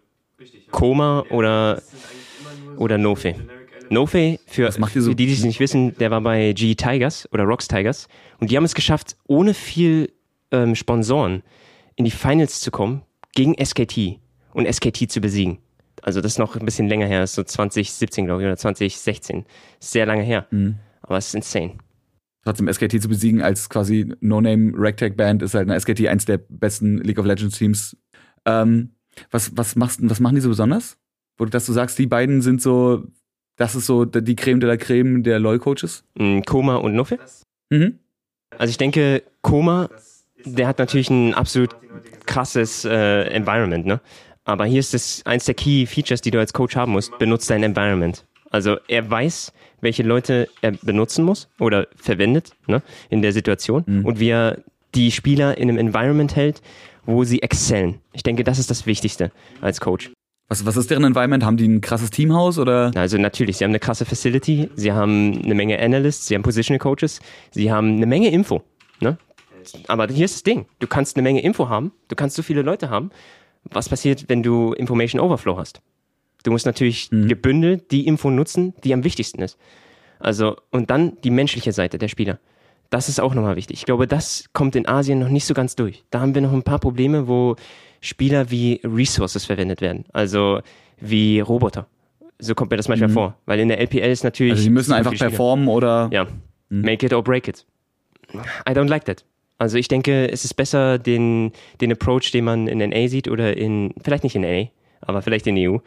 [0.72, 1.80] Koma oder,
[2.78, 3.36] oder Nofe.
[3.92, 7.68] Nofe, für, für die, die es nicht wissen, der war bei G Tigers oder Rocks
[7.68, 8.08] Tigers
[8.40, 10.12] und die haben es geschafft, ohne viel
[10.50, 11.44] ähm, Sponsoren
[11.96, 13.04] in die Finals zu kommen
[13.36, 14.18] gegen SKT
[14.54, 15.60] und SKT zu besiegen.
[16.02, 19.46] Also das ist noch ein bisschen länger her, so 2017 glaube ich oder 2016.
[19.80, 20.48] Sehr lange her.
[20.50, 20.80] Mhm.
[21.04, 21.74] Aber es ist insane.
[22.44, 26.38] Trotzdem SKT zu besiegen als quasi No-Name Ragtag Band ist halt eine SKT eins der
[26.38, 27.96] besten League of Legends Teams.
[28.46, 28.96] Ähm,
[29.32, 30.98] was, was, machst, was machen die so besonders?
[31.38, 33.06] Wo du, dass du sagst, die beiden sind so,
[33.56, 36.04] das ist so die Creme de la Creme der LoL-Coaches?
[36.16, 37.20] Mm, Koma und Nuffel?
[37.70, 38.00] Mhm.
[38.58, 39.90] Also ich denke, Koma,
[40.46, 41.76] der hat natürlich ein absolut
[42.26, 44.02] krasses äh, Environment, ne?
[44.46, 47.18] Aber hier ist es eins der Key Features, die du als Coach haben musst.
[47.18, 48.26] Benutzt dein Environment.
[48.54, 49.52] Also er weiß,
[49.82, 54.06] welche Leute er benutzen muss oder verwendet ne, in der Situation mhm.
[54.06, 54.60] und wie er
[54.94, 56.62] die Spieler in einem Environment hält,
[57.06, 58.00] wo sie excellen.
[58.14, 60.12] Ich denke, das ist das Wichtigste als Coach.
[60.50, 61.44] Was, was ist deren Environment?
[61.44, 62.92] Haben die ein krasses Teamhaus oder?
[62.96, 66.78] Also natürlich, sie haben eine krasse Facility, sie haben eine Menge Analysts, sie haben Positional
[66.78, 68.62] Coaches, sie haben eine Menge Info.
[69.00, 69.18] Ne?
[69.88, 72.62] Aber hier ist das Ding, du kannst eine Menge Info haben, du kannst so viele
[72.62, 73.10] Leute haben
[73.72, 75.82] was passiert, wenn du Information Overflow hast?
[76.44, 77.28] Du musst natürlich mhm.
[77.28, 79.58] gebündelt die Info nutzen, die am wichtigsten ist.
[80.20, 82.40] Also, und dann die menschliche Seite der Spieler.
[82.90, 83.80] Das ist auch nochmal wichtig.
[83.80, 86.04] Ich glaube, das kommt in Asien noch nicht so ganz durch.
[86.12, 87.56] Da haben wir noch ein paar Probleme, wo
[88.02, 90.06] Spieler wie Resources verwendet werden.
[90.14, 90.62] Also
[91.00, 91.88] wie Roboter.
[92.40, 93.14] So kommt mir das manchmal mhm.
[93.14, 93.38] vor.
[93.46, 94.54] Weil in der LPL ist natürlich.
[94.54, 96.10] Also sie müssen einfach performen oder.
[96.12, 96.28] Ja.
[96.70, 96.82] Mhm.
[96.82, 97.66] Make it or break it.
[98.68, 99.26] I don't like that.
[99.58, 103.56] Also ich denke, es ist besser, den, den Approach, den man in NA sieht oder
[103.56, 104.70] in, vielleicht nicht in NA,
[105.02, 105.78] aber vielleicht in EU,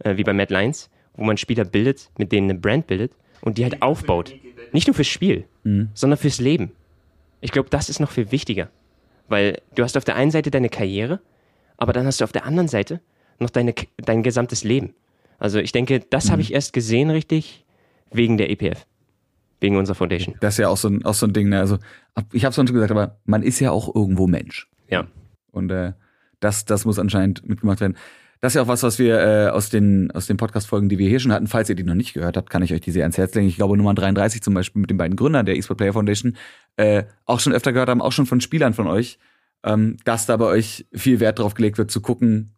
[0.00, 3.58] äh, wie bei Mad Lions, wo man Spieler bildet, mit denen eine Brand bildet und
[3.58, 4.34] die halt aufbaut.
[4.72, 5.88] Nicht nur fürs Spiel, mhm.
[5.94, 6.72] sondern fürs Leben.
[7.40, 8.68] Ich glaube, das ist noch viel wichtiger.
[9.28, 11.20] Weil du hast auf der einen Seite deine Karriere,
[11.76, 13.00] aber dann hast du auf der anderen Seite
[13.38, 14.94] noch deine, dein gesamtes Leben.
[15.38, 16.32] Also ich denke, das mhm.
[16.32, 17.64] habe ich erst gesehen richtig
[18.10, 18.86] wegen der EPF
[19.60, 20.34] wegen unserer Foundation.
[20.40, 21.48] Das ist ja auch so ein, auch so ein Ding.
[21.48, 21.60] Ne?
[21.60, 21.78] Also
[22.32, 24.68] ich habe es schon gesagt, aber man ist ja auch irgendwo Mensch.
[24.88, 25.06] Ja.
[25.50, 25.92] Und äh,
[26.40, 27.96] das, das muss anscheinend mitgemacht werden.
[28.40, 31.08] Das ist ja auch was, was wir äh, aus den, aus den Podcast-Folgen, die wir
[31.08, 33.04] hier schon hatten, falls ihr die noch nicht gehört habt, kann ich euch die sehr
[33.04, 33.48] ans Herz legen.
[33.48, 36.36] Ich glaube, Nummer 33 zum Beispiel mit den beiden Gründern der eSport Player Foundation
[36.76, 39.18] äh, auch schon öfter gehört haben, auch schon von Spielern von euch,
[39.64, 42.52] ähm, dass da bei euch viel Wert drauf gelegt wird, zu gucken,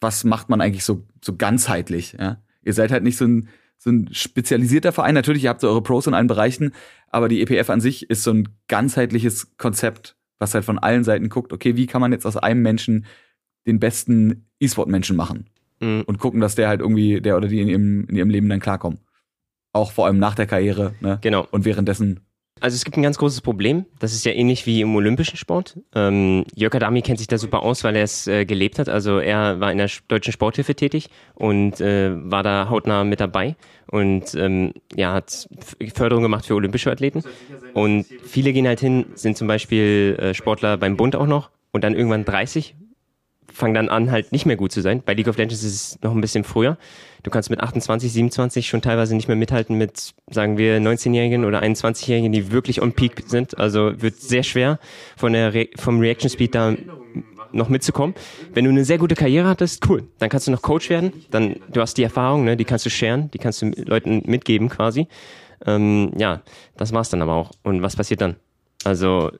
[0.00, 2.16] was macht man eigentlich so, so ganzheitlich.
[2.18, 2.42] Ja?
[2.62, 3.48] Ihr seid halt nicht so ein
[3.84, 5.14] so ein spezialisierter Verein.
[5.14, 6.72] Natürlich, ihr habt so eure Pros in allen Bereichen,
[7.08, 11.28] aber die EPF an sich ist so ein ganzheitliches Konzept, was halt von allen Seiten
[11.28, 13.04] guckt, okay, wie kann man jetzt aus einem Menschen
[13.66, 15.46] den besten E-Sport-Menschen machen?
[15.80, 16.02] Mhm.
[16.06, 18.60] Und gucken, dass der halt irgendwie, der oder die in ihrem, in ihrem Leben dann
[18.60, 19.00] klarkommen.
[19.72, 21.18] Auch vor allem nach der Karriere, ne?
[21.20, 21.46] Genau.
[21.50, 22.20] Und währenddessen
[22.60, 23.84] also es gibt ein ganz großes Problem.
[23.98, 25.78] Das ist ja ähnlich wie im olympischen Sport.
[25.94, 28.88] Ähm, Jörg Adami kennt sich da super aus, weil er es äh, gelebt hat.
[28.88, 33.56] Also er war in der deutschen Sporthilfe tätig und äh, war da hautnah mit dabei
[33.88, 35.46] und ähm, ja, hat
[35.94, 37.22] Förderung gemacht für olympische Athleten.
[37.74, 41.84] Und viele gehen halt hin, sind zum Beispiel äh, Sportler beim Bund auch noch und
[41.84, 42.76] dann irgendwann 30,
[43.54, 45.02] fangen dann an, halt nicht mehr gut zu sein.
[45.04, 46.76] Bei League of Legends ist es noch ein bisschen früher.
[47.22, 51.62] Du kannst mit 28, 27 schon teilweise nicht mehr mithalten mit, sagen wir, 19-Jährigen oder
[51.62, 53.56] 21-Jährigen, die wirklich on Peak sind.
[53.56, 54.78] Also wird sehr schwer
[55.16, 56.74] von der Re vom Reaction Speed da
[57.52, 58.14] noch mitzukommen.
[58.52, 60.02] Wenn du eine sehr gute Karriere hattest, cool.
[60.18, 61.12] Dann kannst du noch Coach werden.
[61.30, 64.68] Dann, du hast die Erfahrung, ne, die kannst du sharen, die kannst du Leuten mitgeben
[64.68, 65.06] quasi.
[65.64, 66.42] Ähm, ja,
[66.76, 67.52] das war's dann aber auch.
[67.62, 68.36] Und was passiert dann?
[68.84, 69.30] Also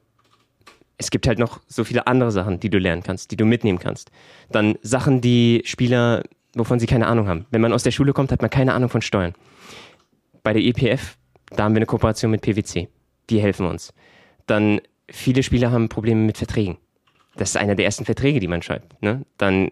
[0.98, 3.78] es gibt halt noch so viele andere Sachen, die du lernen kannst, die du mitnehmen
[3.78, 4.10] kannst.
[4.50, 6.22] Dann Sachen, die Spieler,
[6.54, 7.46] wovon sie keine Ahnung haben.
[7.50, 9.34] Wenn man aus der Schule kommt, hat man keine Ahnung von Steuern.
[10.42, 11.16] Bei der EPF,
[11.50, 12.88] da haben wir eine Kooperation mit PwC.
[13.30, 13.92] Die helfen uns.
[14.46, 16.78] Dann viele Spieler haben Probleme mit Verträgen.
[17.36, 19.02] Das ist einer der ersten Verträge, die man schreibt.
[19.02, 19.24] Ne?
[19.38, 19.70] Dann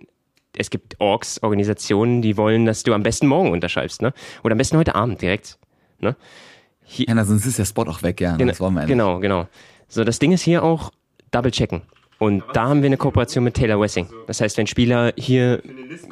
[0.56, 4.12] es gibt Orgs, Organisationen, die wollen, dass du am besten morgen unterschreibst, ne?
[4.42, 5.58] Oder am besten heute Abend direkt.
[5.98, 6.16] Ne?
[6.84, 8.36] Hier, ja, sonst ist der Spot auch weg, ja.
[8.36, 9.48] Genau, das wollen wir genau, genau.
[9.88, 10.90] So, das Ding ist hier auch,
[11.32, 11.82] double checken.
[12.18, 14.06] Und da haben wir eine Kooperation mit Taylor Wessing.
[14.28, 15.60] Das heißt, wenn Spieler hier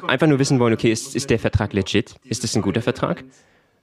[0.05, 2.15] einfach nur wissen wollen, okay, ist, ist der Vertrag legit?
[2.25, 3.23] Ist das ein guter Vertrag?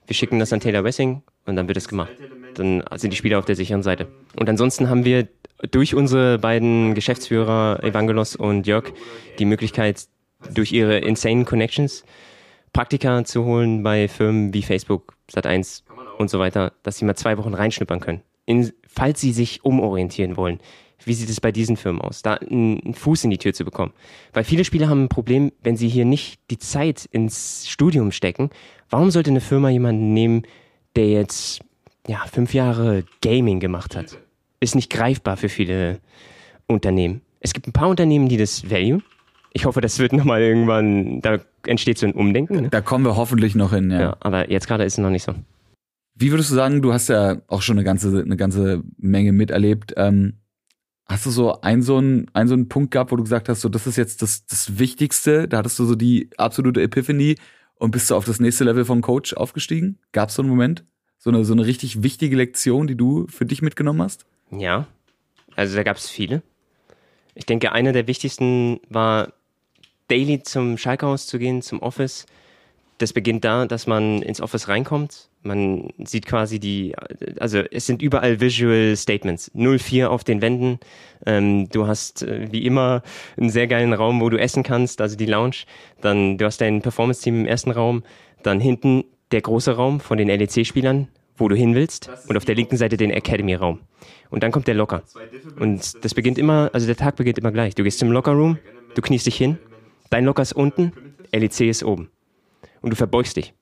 [0.05, 2.11] Wir schicken das an Taylor Wessing und dann wird es gemacht.
[2.53, 4.07] Dann sind die Spieler auf der sicheren Seite.
[4.35, 5.27] Und ansonsten haben wir
[5.71, 8.93] durch unsere beiden Geschäftsführer Evangelos und Jörg
[9.39, 10.07] die Möglichkeit,
[10.53, 12.03] durch ihre insane Connections
[12.73, 15.83] Praktika zu holen bei Firmen wie Facebook, Sat1
[16.17, 18.21] und so weiter, dass sie mal zwei Wochen reinschnuppern können.
[18.45, 20.59] In, falls sie sich umorientieren wollen.
[21.05, 22.21] Wie sieht es bei diesen Firmen aus?
[22.21, 23.93] Da einen Fuß in die Tür zu bekommen.
[24.33, 28.49] Weil viele Spieler haben ein Problem, wenn sie hier nicht die Zeit ins Studium stecken.
[28.89, 30.43] Warum sollte eine Firma jemanden nehmen,
[30.95, 31.61] der jetzt
[32.07, 34.17] ja, fünf Jahre Gaming gemacht hat?
[34.59, 35.99] Ist nicht greifbar für viele
[36.67, 37.21] Unternehmen.
[37.39, 39.01] Es gibt ein paar Unternehmen, die das value.
[39.53, 42.61] Ich hoffe, das wird nochmal irgendwann, da entsteht so ein Umdenken.
[42.61, 42.69] Ne?
[42.69, 43.99] Da kommen wir hoffentlich noch hin, ja.
[43.99, 45.33] ja aber jetzt gerade ist es noch nicht so.
[46.13, 49.93] Wie würdest du sagen, du hast ja auch schon eine ganze, eine ganze Menge miterlebt.
[49.95, 50.33] Ähm,
[51.09, 53.61] hast du so einen so einen, einen so einen Punkt gehabt, wo du gesagt hast,
[53.61, 57.35] so das ist jetzt das, das Wichtigste, da hattest du so die absolute Epiphany
[57.75, 59.97] und bist du auf das nächste Level vom Coach aufgestiegen?
[60.11, 60.85] Gab es so einen Moment?
[61.17, 64.25] So eine, so eine richtig wichtige Lektion, die du für dich mitgenommen hast?
[64.51, 64.87] Ja,
[65.55, 66.43] also da gab es viele.
[67.35, 69.33] Ich denke, eine der wichtigsten war,
[70.07, 72.25] daily zum Schalkehaus zu gehen, zum Office.
[72.99, 75.29] Das beginnt da, dass man ins Office reinkommt.
[75.41, 76.93] Man sieht quasi die,
[77.39, 79.49] also es sind überall Visual Statements.
[79.53, 80.79] 04 auf den Wänden.
[81.25, 83.01] Ähm, du hast äh, wie immer
[83.37, 85.63] einen sehr geilen Raum, wo du essen kannst, also die Lounge.
[86.01, 88.03] Dann du hast dein Performance-Team im ersten Raum.
[88.43, 92.09] Dann hinten der große Raum von den LEC-Spielern, wo du hin willst.
[92.27, 93.79] Und auf der linken Seite den Academy-Raum.
[94.29, 95.03] Und dann kommt der Locker.
[95.57, 97.75] Und das beginnt immer, also der Tag beginnt immer gleich.
[97.75, 98.57] Du gehst zum Locker-Room,
[98.93, 99.57] du kniest dich hin,
[100.09, 100.91] dein Locker ist unten,
[101.31, 102.09] LEC ist oben.
[102.81, 103.53] Und du verbeugst dich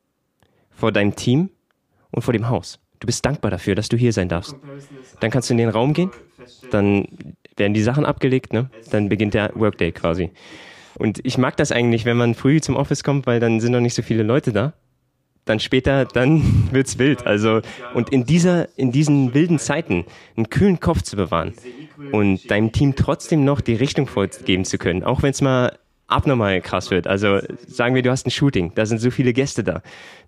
[0.70, 1.50] vor deinem Team
[2.12, 2.80] und vor dem Haus.
[3.00, 4.56] Du bist dankbar dafür, dass du hier sein darfst.
[5.20, 6.12] Dann kannst du in den Raum gehen,
[6.72, 7.08] dann
[7.56, 8.70] werden die Sachen abgelegt, ne?
[8.92, 10.32] dann beginnt der Workday quasi.
[10.98, 13.82] Und ich mag das eigentlich, wenn man früh zum Office kommt, weil dann sind noch
[13.82, 14.74] nicht so viele Leute da
[15.48, 17.26] dann später, dann wird's wild.
[17.26, 17.62] Also,
[17.94, 20.06] und in dieser, in diesen wilden Zeiten
[20.36, 21.54] einen kühlen Kopf zu bewahren
[22.12, 26.62] und deinem Team trotzdem noch die Richtung vorgeben zu können, auch wenn es mal abnormal
[26.62, 27.08] krass wird.
[27.08, 29.82] Also sagen wir, du hast ein Shooting, da sind so viele Gäste da.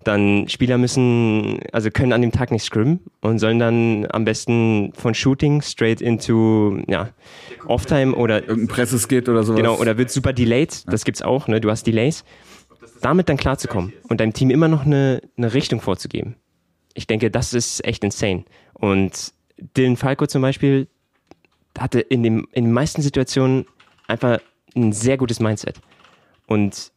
[0.04, 4.92] Dann Spieler müssen, also können an dem Tag nicht scrimmen und sollen dann am besten
[4.94, 7.10] von Shooting straight into ja,
[7.66, 9.58] Offtime oder irgendein Presseskit oder sowas.
[9.58, 11.60] Genau, oder wird super delayed, das gibt's auch, ne?
[11.60, 12.24] Du hast Delays
[13.02, 16.36] damit dann klarzukommen und deinem Team immer noch eine, eine Richtung vorzugeben,
[16.94, 18.44] ich denke, das ist echt insane.
[18.74, 19.32] Und
[19.76, 20.88] Dylan Falco zum Beispiel
[21.78, 23.66] hatte in, dem, in den meisten Situationen
[24.06, 24.40] einfach
[24.76, 25.80] ein sehr gutes Mindset.
[26.46, 26.92] Und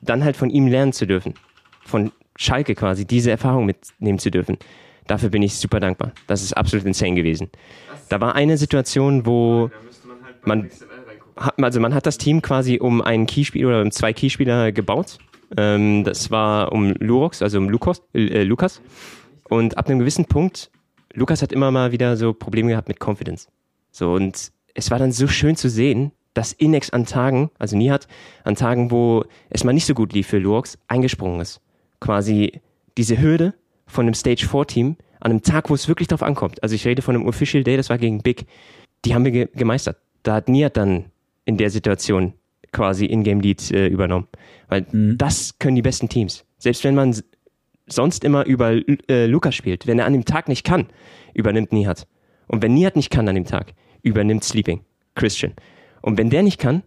[0.00, 1.34] dann halt von ihm lernen zu dürfen,
[1.84, 4.58] von Schalke quasi diese Erfahrung mitnehmen zu dürfen,
[5.06, 6.12] dafür bin ich super dankbar.
[6.26, 7.50] Das ist absolut insane gewesen.
[8.08, 9.70] Da war eine Situation, wo
[10.44, 10.70] man,
[11.60, 15.18] also man hat das Team quasi um einen Keyspieler oder um zwei Keyspieler gebaut
[15.56, 18.80] ähm, das war um Lurox, also um Lukos, äh, Lukas.
[19.48, 20.70] Und ab einem gewissen Punkt,
[21.12, 23.48] Lukas hat immer mal wieder so Probleme gehabt mit Confidence.
[23.90, 28.08] So, und es war dann so schön zu sehen, dass Inex an Tagen, also Nihat,
[28.44, 31.60] an Tagen, wo es mal nicht so gut lief für Lurox, eingesprungen ist.
[32.00, 32.60] Quasi
[32.96, 33.54] diese Hürde
[33.86, 36.62] von einem Stage 4 Team an einem Tag, wo es wirklich drauf ankommt.
[36.62, 38.46] Also ich rede von einem Official Day, das war gegen Big.
[39.04, 39.98] Die haben wir ge gemeistert.
[40.22, 41.06] Da hat Nihat dann
[41.44, 42.34] in der Situation
[42.72, 44.26] quasi In-Game-Lead äh, übernommen.
[44.68, 45.18] Weil mhm.
[45.18, 46.44] das können die besten Teams.
[46.58, 47.14] Selbst wenn man
[47.86, 48.72] sonst immer über
[49.08, 50.86] äh, Lukas spielt, wenn er an dem Tag nicht kann,
[51.34, 52.06] übernimmt Nihat.
[52.48, 54.80] Und wenn Nihat nicht kann an dem Tag, übernimmt Sleeping,
[55.14, 55.52] Christian.
[56.02, 56.82] Und wenn der nicht kann,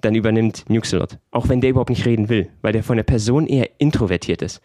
[0.00, 1.18] dann übernimmt Nuxelot.
[1.30, 4.60] Auch wenn der überhaupt nicht reden will, weil der von der Person eher introvertiert ist.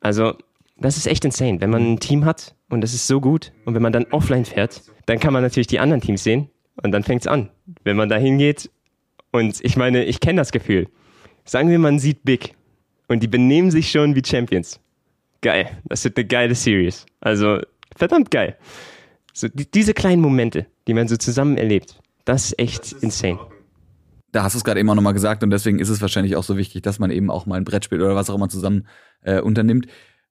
[0.00, 0.34] Also,
[0.76, 1.60] das ist echt insane.
[1.60, 4.44] Wenn man ein Team hat und das ist so gut und wenn man dann offline
[4.44, 6.48] fährt, dann kann man natürlich die anderen Teams sehen
[6.82, 7.50] und dann fängt es an.
[7.84, 8.70] Wenn man da hingeht
[9.30, 10.88] und ich meine, ich kenne das Gefühl.
[11.44, 12.54] Sagen wir, man sieht Big
[13.08, 14.80] und die benehmen sich schon wie Champions.
[15.42, 15.78] Geil.
[15.84, 17.06] Das wird eine geile Series.
[17.20, 17.60] Also,
[17.96, 18.56] verdammt geil.
[19.32, 22.00] So, die, diese kleinen Momente, die man so zusammen erlebt,
[22.30, 23.40] das ist echt das ist insane.
[24.30, 26.44] Da hast du es gerade eben auch nochmal gesagt und deswegen ist es wahrscheinlich auch
[26.44, 28.86] so wichtig, dass man eben auch mal ein Brett spielt oder was auch immer zusammen
[29.22, 29.88] äh, unternimmt,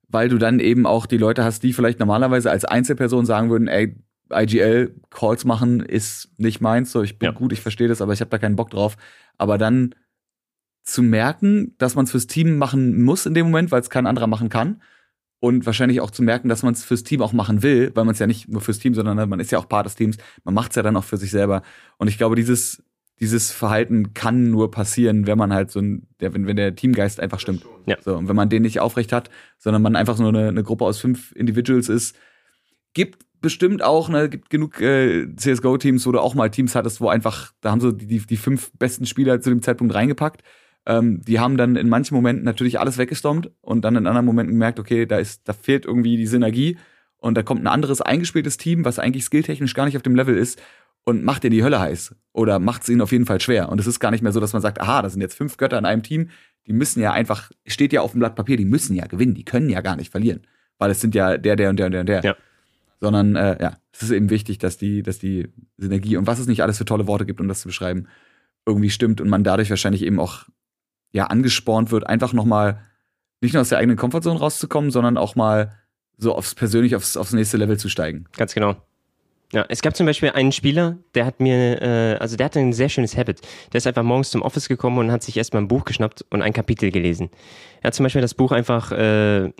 [0.08, 3.68] weil du dann eben auch die Leute hast, die vielleicht normalerweise als Einzelperson sagen würden,
[3.68, 3.96] ey,
[4.32, 6.90] IGL-Calls machen ist nicht meins.
[6.90, 7.32] So, ich bin ja.
[7.32, 8.96] gut, ich verstehe das, aber ich habe da keinen Bock drauf.
[9.36, 9.94] Aber dann
[10.82, 14.06] zu merken, dass man es fürs Team machen muss in dem Moment, weil es kein
[14.06, 14.80] anderer machen kann.
[15.40, 18.12] Und wahrscheinlich auch zu merken, dass man es fürs Team auch machen will, weil man
[18.12, 20.18] es ja nicht nur fürs Team, sondern ne, man ist ja auch Part des Teams.
[20.44, 21.62] Man macht es ja dann auch für sich selber.
[21.96, 22.82] Und ich glaube, dieses,
[23.20, 27.20] dieses Verhalten kann nur passieren, wenn man halt so ein, der, wenn, wenn der Teamgeist
[27.20, 27.64] einfach stimmt.
[27.86, 27.96] Ja.
[28.02, 30.84] So, und wenn man den nicht aufrecht hat, sondern man einfach so eine, eine Gruppe
[30.84, 32.16] aus fünf Individuals ist,
[32.92, 37.08] gibt bestimmt auch, ne, gibt genug äh, CSGO-Teams, wo du auch mal Teams hattest, wo
[37.08, 40.42] einfach, da haben sie die, die fünf besten Spieler zu dem Zeitpunkt reingepackt.
[40.86, 44.54] Ähm, die haben dann in manchen Momenten natürlich alles weggestompt und dann in anderen Momenten
[44.54, 46.78] gemerkt, okay, da ist, da fehlt irgendwie die Synergie
[47.16, 50.36] und da kommt ein anderes eingespieltes Team, was eigentlich skilltechnisch gar nicht auf dem Level
[50.36, 50.60] ist
[51.04, 53.68] und macht dir die Hölle heiß oder macht es ihnen auf jeden Fall schwer.
[53.68, 55.56] Und es ist gar nicht mehr so, dass man sagt, aha, das sind jetzt fünf
[55.56, 56.30] Götter in einem Team,
[56.66, 59.44] die müssen ja einfach, steht ja auf dem Blatt Papier, die müssen ja gewinnen, die
[59.44, 60.46] können ja gar nicht verlieren,
[60.78, 62.22] weil es sind ja der, der und der und der und der.
[62.22, 62.36] Ja.
[63.00, 66.46] Sondern äh, ja, es ist eben wichtig, dass die, dass die Synergie und was es
[66.46, 68.08] nicht alles für tolle Worte gibt, um das zu beschreiben,
[68.66, 70.44] irgendwie stimmt und man dadurch wahrscheinlich eben auch
[71.12, 72.80] ja angespornt wird, einfach noch mal
[73.40, 75.72] nicht nur aus der eigenen Komfortzone rauszukommen, sondern auch mal
[76.18, 78.26] so aufs persönlich aufs, aufs nächste Level zu steigen.
[78.36, 78.76] Ganz genau.
[79.52, 82.72] Ja, es gab zum Beispiel einen Spieler, der hat mir, äh, also der hatte ein
[82.72, 83.40] sehr schönes Habit.
[83.72, 86.42] Der ist einfach morgens zum Office gekommen und hat sich erstmal ein Buch geschnappt und
[86.42, 87.30] ein Kapitel gelesen.
[87.80, 89.50] Er hat zum Beispiel das Buch einfach äh,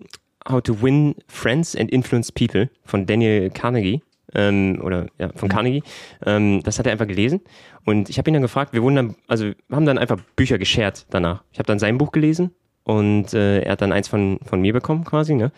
[0.48, 4.03] How to Win Friends and Influence People von Daniel Carnegie
[4.34, 5.52] ähm, oder ja, von mhm.
[5.52, 5.82] Carnegie.
[6.24, 7.40] Ähm, das hat er einfach gelesen.
[7.84, 10.58] Und ich habe ihn dann gefragt, wir wurden dann, also wir haben dann einfach Bücher
[10.58, 11.42] geshared danach.
[11.52, 12.50] Ich habe dann sein Buch gelesen
[12.84, 15.52] und äh, er hat dann eins von, von mir bekommen quasi, ne?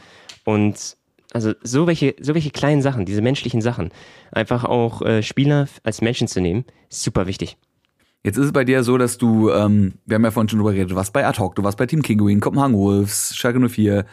[0.45, 0.97] Und
[1.33, 3.91] also so welche, so welche kleinen Sachen, diese menschlichen Sachen,
[4.33, 7.57] einfach auch äh, Spieler als Menschen zu nehmen, ist super wichtig.
[8.25, 10.73] Jetzt ist es bei dir so, dass du, ähm, wir haben ja vorhin schon drüber
[10.73, 14.05] geredet, du warst bei Ad hoc, du warst bei Team Kinguin, Kopenhagen Wolves, Schalke 04,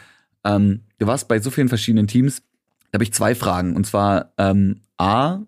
[0.44, 2.42] ähm, du warst bei so vielen verschiedenen Teams.
[2.90, 3.76] Da habe ich zwei Fragen.
[3.76, 5.40] Und zwar, ähm, A,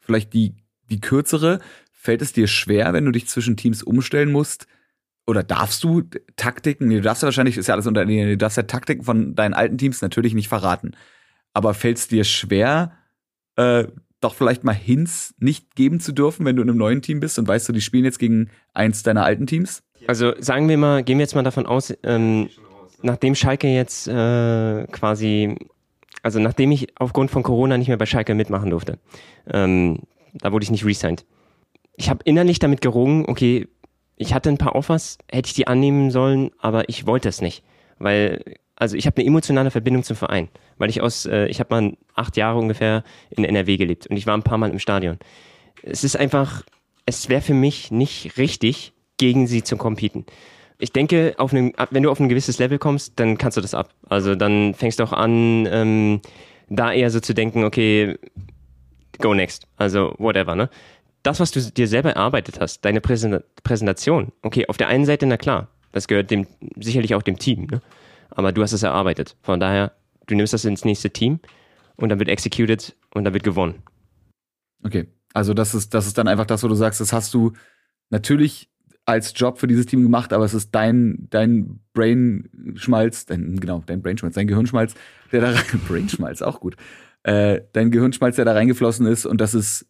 [0.00, 0.54] vielleicht die,
[0.90, 1.60] die kürzere.
[1.92, 4.66] Fällt es dir schwer, wenn du dich zwischen Teams umstellen musst?
[5.26, 6.02] Oder darfst du
[6.36, 9.04] Taktiken, nee, du darfst ja wahrscheinlich, ist ja alles unter, nee, du darfst ja Taktiken
[9.04, 10.92] von deinen alten Teams natürlich nicht verraten.
[11.54, 12.92] Aber fällt es dir schwer,
[13.56, 13.86] äh,
[14.20, 17.38] doch vielleicht mal Hints nicht geben zu dürfen, wenn du in einem neuen Team bist
[17.38, 19.82] und weißt du, die spielen jetzt gegen eins deiner alten Teams?
[20.06, 22.48] Also sagen wir mal, gehen wir jetzt mal davon aus, ähm,
[23.02, 25.56] nachdem Schalke jetzt äh, quasi,
[26.22, 28.98] also nachdem ich aufgrund von Corona nicht mehr bei Schalke mitmachen durfte,
[29.50, 30.00] ähm,
[30.34, 31.24] da wurde ich nicht resigned.
[31.96, 33.68] Ich habe innerlich damit gerungen, okay,
[34.16, 37.64] ich hatte ein paar Offers, hätte ich die annehmen sollen, aber ich wollte es nicht,
[37.98, 40.48] weil also ich habe eine emotionale Verbindung zum Verein,
[40.78, 44.26] weil ich aus, äh, ich habe mal acht Jahre ungefähr in NRW gelebt und ich
[44.26, 45.18] war ein paar Mal im Stadion.
[45.82, 46.64] Es ist einfach,
[47.06, 50.24] es wäre für mich nicht richtig, gegen sie zu competen
[50.82, 53.72] ich denke, auf einem, wenn du auf ein gewisses Level kommst, dann kannst du das
[53.72, 53.94] ab.
[54.08, 56.20] Also dann fängst du auch an, ähm,
[56.68, 58.18] da eher so zu denken, okay,
[59.20, 59.68] go next.
[59.76, 60.68] Also whatever, ne?
[61.22, 65.36] Das, was du dir selber erarbeitet hast, deine Präsentation, okay, auf der einen Seite, na
[65.36, 67.80] klar, das gehört dem, sicherlich auch dem Team, ne?
[68.30, 69.36] Aber du hast es erarbeitet.
[69.42, 69.92] Von daher,
[70.26, 71.38] du nimmst das ins nächste Team
[71.94, 73.84] und dann wird executed und dann wird gewonnen.
[74.82, 75.06] Okay.
[75.32, 77.52] Also das ist, das ist dann einfach das, wo du sagst, das hast du
[78.10, 78.68] natürlich
[79.04, 84.00] als Job für dieses Team gemacht, aber es ist dein, dein Brainschmalz, dein, genau, dein
[84.00, 84.94] Brainschmalz, dein Gehirnschmalz,
[85.32, 86.76] der da rein, Brainschmalz, auch gut,
[87.24, 89.86] äh, dein Gehirnschmalz, der da reingeflossen ist und das ist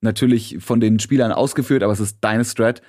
[0.00, 2.82] natürlich von den Spielern ausgeführt, aber es ist deine Strat.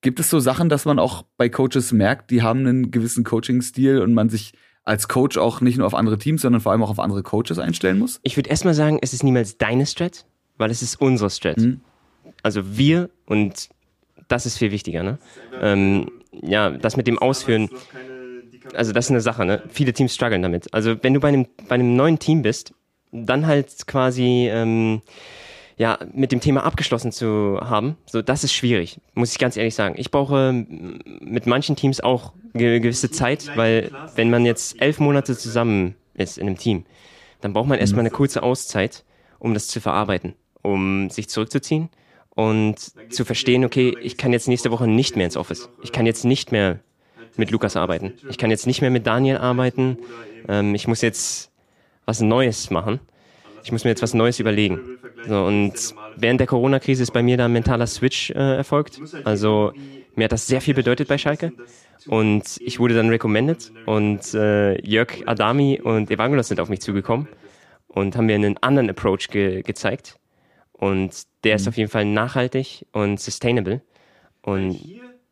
[0.00, 4.00] Gibt es so Sachen, dass man auch bei Coaches merkt, die haben einen gewissen Coaching-Stil
[4.00, 6.90] und man sich als Coach auch nicht nur auf andere Teams, sondern vor allem auch
[6.90, 8.20] auf andere Coaches einstellen muss?
[8.22, 10.26] Ich würde erstmal sagen, es ist niemals deine Strat,
[10.58, 11.58] weil es ist unsere Strat.
[11.58, 11.80] Mhm.
[12.42, 13.70] Also wir und
[14.28, 15.02] das ist viel wichtiger.
[15.02, 15.18] Ne?
[15.60, 17.68] Ähm, ja, das mit dem Ausführen,
[18.74, 19.44] also das ist eine Sache.
[19.44, 19.62] Ne?
[19.68, 20.72] Viele Teams strugglen damit.
[20.72, 22.74] Also wenn du bei einem, bei einem neuen Team bist,
[23.12, 25.02] dann halt quasi ähm,
[25.76, 29.74] ja, mit dem Thema abgeschlossen zu haben, so das ist schwierig, muss ich ganz ehrlich
[29.74, 29.94] sagen.
[29.98, 35.36] Ich brauche mit manchen Teams auch eine gewisse Zeit, weil wenn man jetzt elf Monate
[35.36, 36.84] zusammen ist in einem Team,
[37.40, 39.04] dann braucht man erstmal eine kurze Auszeit,
[39.38, 41.90] um das zu verarbeiten, um sich zurückzuziehen
[42.34, 42.76] und
[43.10, 45.68] zu verstehen, okay, ich kann jetzt nächste Woche nicht mehr ins Office.
[45.82, 46.80] Ich kann jetzt nicht mehr
[47.36, 48.14] mit Lukas arbeiten.
[48.28, 49.98] Ich kann jetzt nicht mehr mit Daniel arbeiten.
[50.48, 51.50] Ähm, ich muss jetzt
[52.04, 53.00] was Neues machen.
[53.62, 54.98] Ich muss mir jetzt was Neues überlegen.
[55.26, 55.72] So, und
[56.16, 59.00] während der Corona-Krise ist bei mir da ein mentaler Switch äh, erfolgt.
[59.24, 59.72] Also
[60.16, 61.52] mir hat das sehr viel bedeutet bei Schalke.
[62.06, 67.28] Und ich wurde dann recommended und äh, Jörg Adami und Evangelos sind auf mich zugekommen
[67.88, 70.18] und haben mir einen anderen Approach ge gezeigt
[70.84, 71.56] und der mhm.
[71.56, 73.80] ist auf jeden Fall nachhaltig und sustainable.
[74.42, 74.78] Und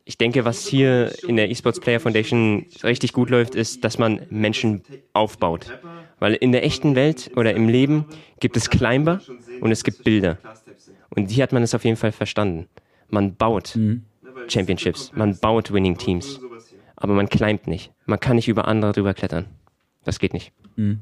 [0.03, 4.25] ich denke, was hier in der Esports Player Foundation richtig gut läuft, ist, dass man
[4.31, 4.81] Menschen
[5.13, 5.71] aufbaut.
[6.17, 8.05] Weil in der echten Welt oder im Leben
[8.39, 9.21] gibt es Climber
[9.61, 10.39] und es gibt Bilder.
[11.11, 12.67] Und hier hat man es auf jeden Fall verstanden.
[13.09, 14.05] Man baut mhm.
[14.47, 16.39] Championships, man baut Winning Teams.
[16.95, 17.91] Aber man climbt nicht.
[18.07, 19.45] Man kann nicht über andere drüber klettern.
[20.03, 20.51] Das geht nicht.
[20.77, 21.01] Mhm.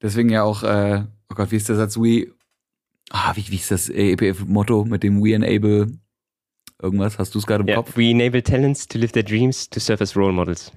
[0.00, 1.98] Deswegen ja auch, äh, oh Gott, wie ist der Satz?
[1.98, 2.32] We
[3.12, 5.92] ah, wie, wie ist das EPF-Motto mit dem We Enable
[6.82, 7.18] irgendwas?
[7.18, 7.96] Hast du es gerade im ja, Kopf?
[7.96, 10.72] We enable talents to live their dreams, to serve as role models.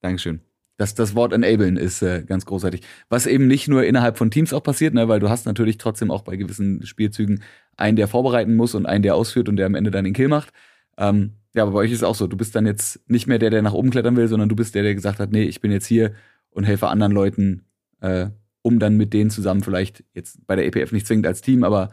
[0.00, 0.40] Dankeschön.
[0.76, 2.82] Das, das Wort enablen ist äh, ganz großartig.
[3.08, 6.12] Was eben nicht nur innerhalb von Teams auch passiert, ne, weil du hast natürlich trotzdem
[6.12, 7.42] auch bei gewissen Spielzügen
[7.76, 10.28] einen, der vorbereiten muss und einen, der ausführt und der am Ende dann den Kill
[10.28, 10.52] macht.
[10.96, 13.40] Ähm, Ja, aber bei euch ist es auch so, du bist dann jetzt nicht mehr
[13.40, 15.60] der, der nach oben klettern will, sondern du bist der, der gesagt hat, nee, ich
[15.60, 16.12] bin jetzt hier
[16.50, 17.64] und helfe anderen Leuten,
[18.00, 18.28] äh,
[18.68, 21.88] um dann mit denen zusammen vielleicht, jetzt bei der EPF nicht zwingend als Team, aber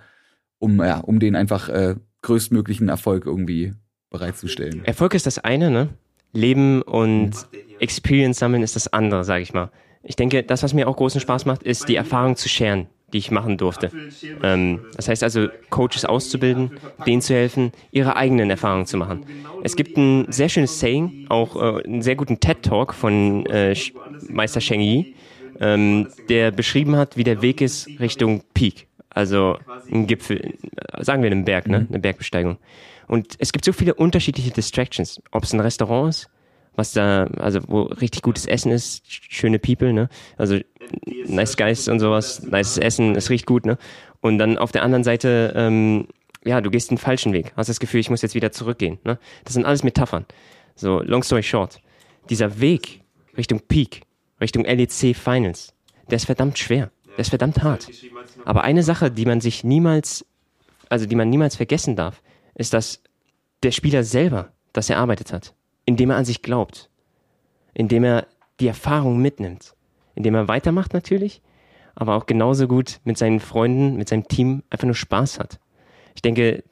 [0.60, 3.74] um, ja, um denen einfach äh, größtmöglichen Erfolg irgendwie
[4.10, 4.84] bereitzustellen.
[4.84, 5.90] Erfolg ist das eine, ne?
[6.34, 7.32] Leben und
[7.80, 9.72] Experience sammeln ist das andere, sage ich mal.
[10.04, 13.20] Ich denke, das, was mir auch großen Spaß macht, ist die Erfahrung zu scheren, die
[13.20, 13.90] ich machen durfte.
[14.44, 16.72] Ähm, das heißt also, Coaches auszubilden,
[17.08, 19.26] denen zu helfen, ihre eigenen Erfahrungen zu machen.
[19.64, 23.74] Es gibt ein sehr schönes Saying, auch äh, einen sehr guten TED-Talk von äh,
[24.28, 25.16] Meister Sheng Yi,
[25.60, 28.88] ähm, der beschrieben hat, wie der Weg ist Richtung Peak.
[29.10, 29.58] Also
[29.92, 30.56] ein Gipfel,
[31.00, 31.88] sagen wir einen Berg, ne?
[31.90, 32.58] eine Bergbesteigung.
[33.08, 35.22] Und es gibt so viele unterschiedliche Distractions.
[35.32, 36.30] Ob es ein Restaurant ist,
[36.76, 40.10] was da, also wo richtig gutes Essen ist, schöne People, ne?
[40.38, 40.60] Also
[41.26, 43.78] nice guys und sowas, nice Essen, es riecht gut, ne?
[44.22, 46.08] Und dann auf der anderen Seite, ähm,
[46.44, 49.18] ja, du gehst den falschen Weg, hast das Gefühl, ich muss jetzt wieder zurückgehen, ne?
[49.46, 50.26] Das sind alles Metaphern.
[50.76, 51.80] So, long story short.
[52.30, 53.02] Dieser Weg
[53.38, 54.02] Richtung Peak,
[54.42, 55.74] Richtung LEC Finals,
[56.10, 57.90] der ist verdammt schwer, der ist verdammt hart.
[58.44, 60.26] Aber eine Sache, die man sich niemals,
[60.90, 62.22] also die man niemals vergessen darf,
[62.56, 63.02] ist, dass
[63.64, 65.54] der Spieler selber das erarbeitet hat,
[65.86, 66.90] indem er an sich glaubt,
[67.74, 68.28] indem er
[68.60, 69.76] die Erfahrung mitnimmt,
[70.16, 71.42] indem er weitermacht natürlich,
[71.96, 75.60] aber auch genauso gut mit seinen Freunden, mit seinem Team einfach nur Spaß hat.
[76.14, 76.64] Ich denke,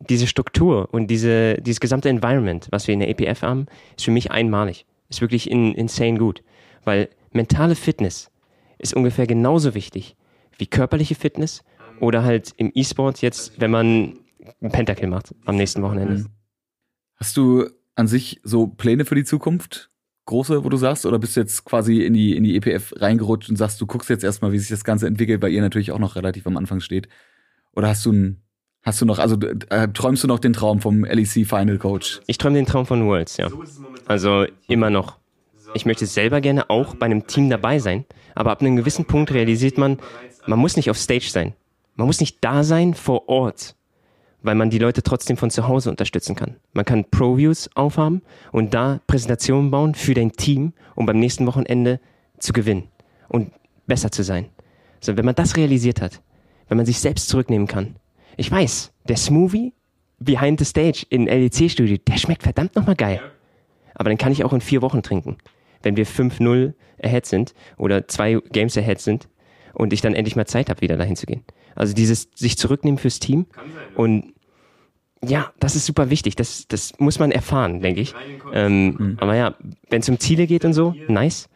[0.00, 3.66] diese Struktur und diese, dieses gesamte Environment, was wir in der EPF haben,
[3.96, 4.86] ist für mich einmalig.
[5.08, 6.42] Ist wirklich in, insane gut.
[6.84, 8.30] Weil mentale Fitness
[8.78, 10.16] ist ungefähr genauso wichtig
[10.58, 11.62] wie körperliche Fitness
[12.00, 14.18] oder halt im E-Sport jetzt, wenn man
[14.60, 16.14] einen Pentakill macht am nächsten Wochenende.
[16.14, 16.26] Mhm.
[17.16, 19.90] Hast du an sich so Pläne für die Zukunft?
[20.26, 23.50] Große, wo du sagst, oder bist du jetzt quasi in die, in die EPF reingerutscht
[23.50, 25.98] und sagst, du guckst jetzt erstmal, wie sich das Ganze entwickelt, weil ihr natürlich auch
[25.98, 27.08] noch relativ am Anfang steht?
[27.72, 28.42] Oder hast du ein,
[28.82, 29.36] hast du noch, also
[29.70, 32.20] äh, träumst du noch den Traum vom LEC Final Coach?
[32.26, 33.48] Ich träume den Traum von Worlds, ja.
[34.06, 35.21] Also immer noch.
[35.74, 38.04] Ich möchte selber gerne auch bei einem Team dabei sein,
[38.34, 39.98] aber ab einem gewissen Punkt realisiert man,
[40.46, 41.54] man muss nicht auf Stage sein.
[41.94, 43.74] Man muss nicht da sein vor Ort
[44.42, 46.56] weil man die Leute trotzdem von zu Hause unterstützen kann.
[46.72, 52.00] Man kann Pro-Views aufhaben und da Präsentationen bauen für dein Team, um beim nächsten Wochenende
[52.38, 52.88] zu gewinnen
[53.28, 53.52] und
[53.86, 54.46] besser zu sein.
[55.00, 56.20] So, wenn man das realisiert hat,
[56.68, 57.96] wenn man sich selbst zurücknehmen kann.
[58.36, 59.72] Ich weiß, der Smoothie
[60.18, 63.20] behind the stage in LEC-Studio, der schmeckt verdammt nochmal geil.
[63.94, 65.36] Aber den kann ich auch in vier Wochen trinken.
[65.82, 69.28] Wenn wir 5-0 ahead sind oder zwei Games ahead sind
[69.74, 71.42] und ich dann endlich mal Zeit habe, wieder dahin zu gehen.
[71.74, 73.46] Also dieses sich zurücknehmen fürs Team.
[73.94, 74.34] Und
[75.24, 76.36] ja, das ist super wichtig.
[76.36, 78.14] Das, das muss man erfahren, denke ich.
[78.52, 79.16] Ähm, mhm.
[79.20, 79.54] Aber ja,
[79.88, 81.48] wenn es um Ziele geht und so, nice.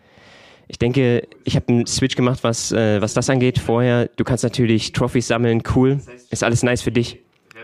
[0.68, 3.58] Ich denke, ich habe einen Switch gemacht, was, äh, was das angeht.
[3.58, 6.00] Vorher, du kannst natürlich Trophys sammeln, cool.
[6.30, 7.20] Ist alles nice für dich.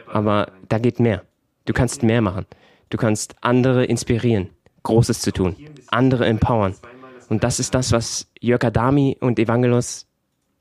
[0.07, 1.23] Aber da geht mehr.
[1.65, 2.47] Du kannst mehr machen.
[2.91, 4.51] Du kannst andere inspirieren,
[4.83, 5.57] Großes zu tun,
[5.89, 6.74] andere empowern.
[7.28, 10.07] Und das ist das, was Jörg Adami und Evangelos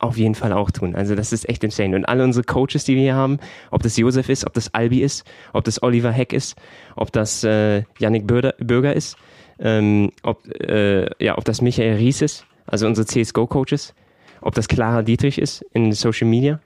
[0.01, 0.95] auf jeden Fall auch tun.
[0.95, 1.95] Also das ist echt insane.
[1.95, 5.01] Und alle unsere Coaches, die wir hier haben, ob das Josef ist, ob das Albi
[5.01, 6.55] ist, ob das Oliver Heck ist,
[6.95, 9.15] ob das äh, Yannick Bürger ist,
[9.59, 13.93] ähm, ob, äh, ja, ob das Michael Ries ist, also unsere CSGO-Coaches,
[14.41, 16.59] ob das Clara Dietrich ist in Social Media.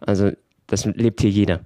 [0.00, 0.32] Also
[0.66, 1.60] das lebt hier jeder.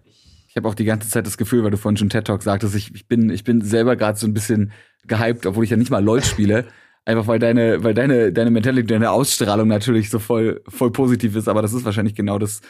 [0.53, 2.75] Ich habe auch die ganze Zeit das Gefühl, weil du vorhin schon TED Talk sagtest,
[2.75, 4.71] ich, ich bin, ich bin selber gerade so ein bisschen
[5.07, 6.67] gehypt, obwohl ich ja nicht mal LOL spiele.
[7.07, 11.49] Einfach weil deine, weil deine, deine Mentality, deine Ausstrahlung natürlich so voll, voll positiv ist,
[11.49, 12.61] aber das ist wahrscheinlich genau das,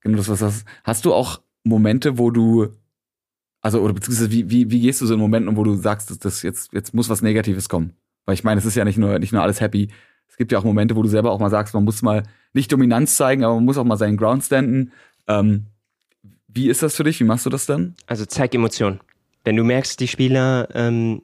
[0.00, 0.64] genau das, was das.
[0.82, 2.68] Hast du auch Momente, wo du,
[3.60, 6.18] also, oder beziehungsweise wie, wie, wie gehst du so in Momenten, wo du sagst, dass
[6.18, 7.92] das jetzt, jetzt muss was Negatives kommen?
[8.24, 9.88] Weil ich meine, es ist ja nicht nur, nicht nur alles happy.
[10.26, 12.22] Es gibt ja auch Momente, wo du selber auch mal sagst, man muss mal
[12.54, 14.92] nicht Dominanz zeigen, aber man muss auch mal seinen Ground standen.
[15.28, 15.66] Ähm,
[16.56, 17.20] wie ist das für dich?
[17.20, 17.94] Wie machst du das dann?
[18.06, 19.00] Also zeig Emotionen.
[19.44, 21.22] Wenn du merkst, die Spieler ähm,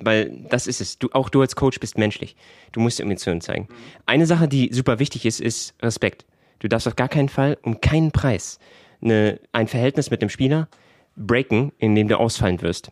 [0.00, 0.98] weil das ist es.
[0.98, 2.36] Du, auch du als Coach bist menschlich.
[2.72, 3.68] Du musst Emotionen zeigen.
[4.06, 6.24] Eine Sache, die super wichtig ist, ist Respekt.
[6.60, 8.58] Du darfst auf gar keinen Fall um keinen Preis
[9.02, 10.68] eine, ein Verhältnis mit dem Spieler
[11.16, 12.90] breaken, in dem du ausfallen wirst.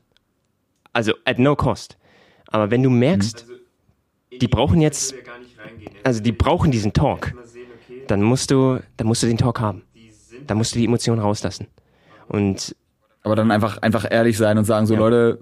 [0.93, 1.97] Also at no cost.
[2.49, 3.55] Aber wenn du merkst, also,
[4.41, 5.15] die brauchen jetzt,
[6.05, 7.35] also die brauchen diesen Talk,
[8.09, 9.83] dann musst du, dann musst du den Talk haben.
[10.47, 11.67] Dann musst du die Emotionen rauslassen.
[12.29, 12.75] Und
[13.23, 15.01] aber dann einfach einfach ehrlich sein und sagen so ja.
[15.01, 15.41] Leute,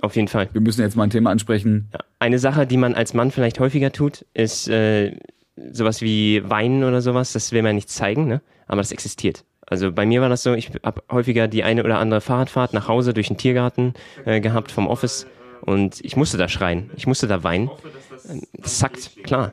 [0.00, 0.48] auf jeden Fall.
[0.52, 1.88] Wir müssen jetzt mal ein Thema ansprechen.
[1.92, 2.00] Ja.
[2.18, 5.16] Eine Sache, die man als Mann vielleicht häufiger tut, ist äh,
[5.72, 7.32] sowas wie Weinen oder sowas.
[7.32, 8.42] Das will man nicht zeigen, ne?
[8.66, 9.44] aber das existiert.
[9.66, 12.88] Also bei mir war das so, ich habe häufiger die eine oder andere Fahrradfahrt nach
[12.88, 13.92] Hause durch den Tiergarten
[14.24, 15.26] äh, gehabt vom Office
[15.60, 17.70] und ich musste da schreien, ich musste da weinen.
[18.54, 19.52] Das sackt, klar.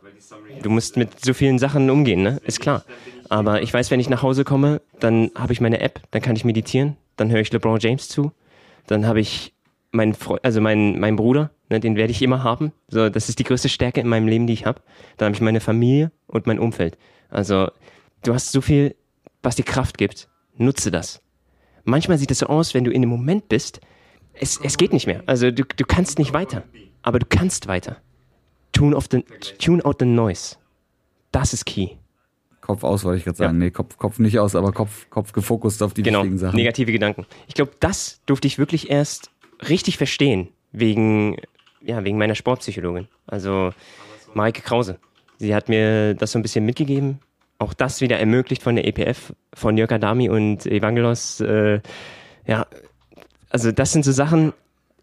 [0.61, 2.39] Du musst mit so vielen Sachen umgehen, ne?
[2.45, 2.83] Ist klar.
[3.29, 6.35] Aber ich weiß, wenn ich nach Hause komme, dann habe ich meine App, dann kann
[6.35, 8.31] ich meditieren, dann höre ich LeBron James zu,
[8.87, 9.53] dann habe ich
[9.91, 12.71] mein Freund, also mein, mein Bruder, ne, den werde ich immer haben.
[12.87, 14.81] So, das ist die größte Stärke in meinem Leben, die ich habe.
[15.17, 16.97] Dann habe ich meine Familie und mein Umfeld.
[17.29, 17.69] Also,
[18.23, 18.95] du hast so viel,
[19.41, 20.27] was dir Kraft gibt.
[20.57, 21.21] Nutze das.
[21.83, 23.79] Manchmal sieht es so aus, wenn du in dem Moment bist,
[24.33, 25.23] es, es geht nicht mehr.
[25.25, 26.63] Also du, du kannst nicht weiter.
[27.01, 27.97] Aber du kannst weiter.
[28.71, 29.23] Tune, off the,
[29.59, 30.57] tune out the noise.
[31.31, 31.91] Das ist key.
[32.65, 33.59] Kopf aus, wollte ich gerade sagen.
[33.59, 33.65] Ja.
[33.65, 36.55] Nee, Kopf, Kopf nicht aus, aber Kopf, Kopf gefokust auf die genau, wichtigen Sachen.
[36.55, 37.25] Negative Gedanken.
[37.47, 39.29] Ich glaube, das durfte ich wirklich erst
[39.69, 41.37] richtig verstehen, wegen,
[41.81, 43.07] ja, wegen meiner Sportpsychologin.
[43.27, 43.71] Also
[44.33, 44.99] Maike Krause.
[45.37, 47.19] Sie hat mir das so ein bisschen mitgegeben.
[47.57, 51.39] Auch das wieder ermöglicht von der EPF, von Jörg Adami und Evangelos.
[51.41, 51.81] Äh,
[52.47, 52.67] ja,
[53.49, 54.53] also das sind so Sachen,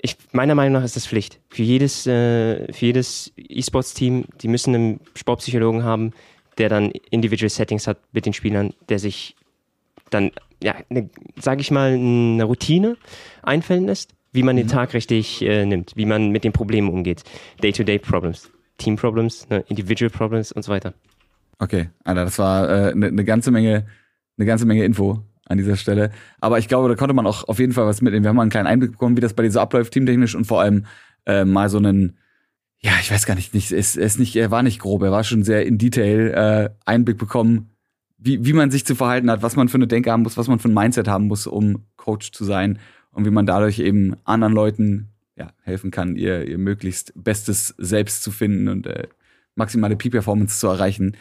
[0.03, 1.39] ich, meiner Meinung nach ist das Pflicht.
[1.49, 6.13] Für jedes, äh, für jedes E-Sports-Team, die müssen einen Sportpsychologen haben,
[6.59, 9.37] der dann Individual Settings hat mit den Spielern, der sich
[10.11, 10.31] dann,
[10.63, 11.09] ja, ne,
[11.41, 12.97] sage ich mal, eine Routine
[13.43, 14.71] einfällen lässt, wie man den mhm.
[14.71, 17.25] Tag richtig äh, nimmt, wie man mit den Problemen umgeht.
[17.63, 20.95] Day-to-Day-Problems, Team-Problems, ne, Individual-Problems und so weiter.
[21.59, 23.87] Okay, Alter, das war eine äh, ne, ne ganze Menge,
[24.37, 26.11] eine ganze Menge Info an dieser Stelle.
[26.41, 28.25] Aber ich glaube, da konnte man auch auf jeden Fall was mitnehmen.
[28.25, 30.47] Wir haben mal einen kleinen Einblick bekommen, wie das bei dir so abläuft, teamtechnisch und
[30.47, 30.87] vor allem
[31.27, 32.17] äh, mal so einen
[32.85, 35.23] ja, ich weiß gar nicht, nicht es ist nicht, er war nicht grob, er war
[35.23, 37.71] schon sehr in Detail äh, Einblick bekommen,
[38.19, 40.49] wie, wie man sich zu verhalten hat, was man für eine Denke haben muss, was
[40.49, 42.79] man für ein Mindset haben muss, um Coach zu sein
[43.13, 48.23] und wie man dadurch eben anderen Leuten ja, helfen kann, ihr, ihr möglichst bestes Selbst
[48.23, 49.07] zu finden und äh,
[49.55, 51.17] maximale Peak-Performance zu erreichen.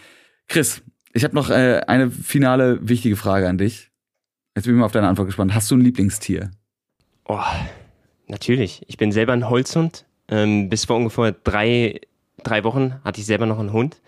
[0.47, 0.81] Chris,
[1.13, 3.91] ich habe noch äh, eine finale wichtige Frage an dich.
[4.55, 5.53] Jetzt bin ich mal auf deine Antwort gespannt.
[5.53, 6.51] Hast du ein Lieblingstier?
[7.25, 7.39] Oh,
[8.27, 8.81] natürlich.
[8.87, 12.01] Ich bin selber ein Holzhund ähm, bis vor ungefähr drei,
[12.43, 14.01] drei Wochen hatte ich selber noch einen Hund.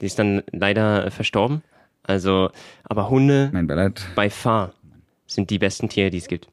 [0.00, 1.62] Die ist dann leider verstorben.
[2.02, 2.50] Also,
[2.84, 3.50] aber Hunde
[4.14, 4.72] bei Fahr
[5.26, 6.48] sind die besten Tiere, die es gibt.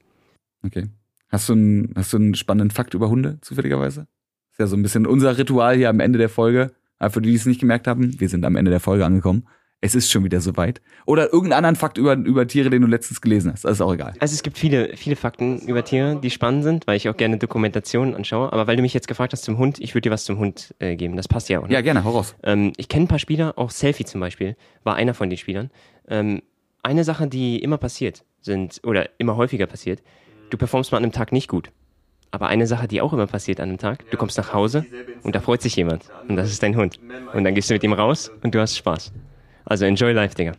[0.63, 0.87] Okay.
[1.29, 4.07] Hast du, einen, hast du einen spannenden Fakt über Hunde, zufälligerweise?
[4.51, 6.71] Ist ja so ein bisschen unser Ritual hier am Ende der Folge.
[6.99, 9.47] Aber für die, die es nicht gemerkt haben, wir sind am Ende der Folge angekommen
[9.79, 10.81] es ist schon wieder soweit.
[11.05, 13.63] Oder irgendeinen anderen Fakt über, über Tiere, den du letztens gelesen hast.
[13.63, 14.13] Das ist auch egal.
[14.19, 17.37] Also es gibt viele, viele Fakten über Tiere, die spannend sind, weil ich auch gerne
[17.37, 18.51] Dokumentationen anschaue.
[18.51, 20.73] Aber weil du mich jetzt gefragt hast zum Hund, ich würde dir was zum Hund
[20.79, 21.15] äh, geben.
[21.15, 21.67] Das passt ja auch.
[21.67, 21.73] Ne?
[21.73, 22.35] Ja, gerne, hau raus.
[22.43, 25.69] Ähm, ich kenne ein paar Spieler, auch Selfie zum Beispiel, war einer von den Spielern.
[26.07, 26.41] Ähm,
[26.81, 30.01] eine Sache, die immer passiert, sind, oder immer häufiger passiert,
[30.49, 31.71] du performst mal an einem Tag nicht gut.
[32.31, 34.85] Aber eine Sache, die auch immer passiert an einem Tag, du kommst nach Hause
[35.23, 36.05] und da freut sich jemand.
[36.27, 36.99] Und das ist dein Hund.
[37.33, 39.13] Und dann gehst du mit ihm raus und du hast Spaß.
[39.67, 40.53] Also enjoy life, Digga.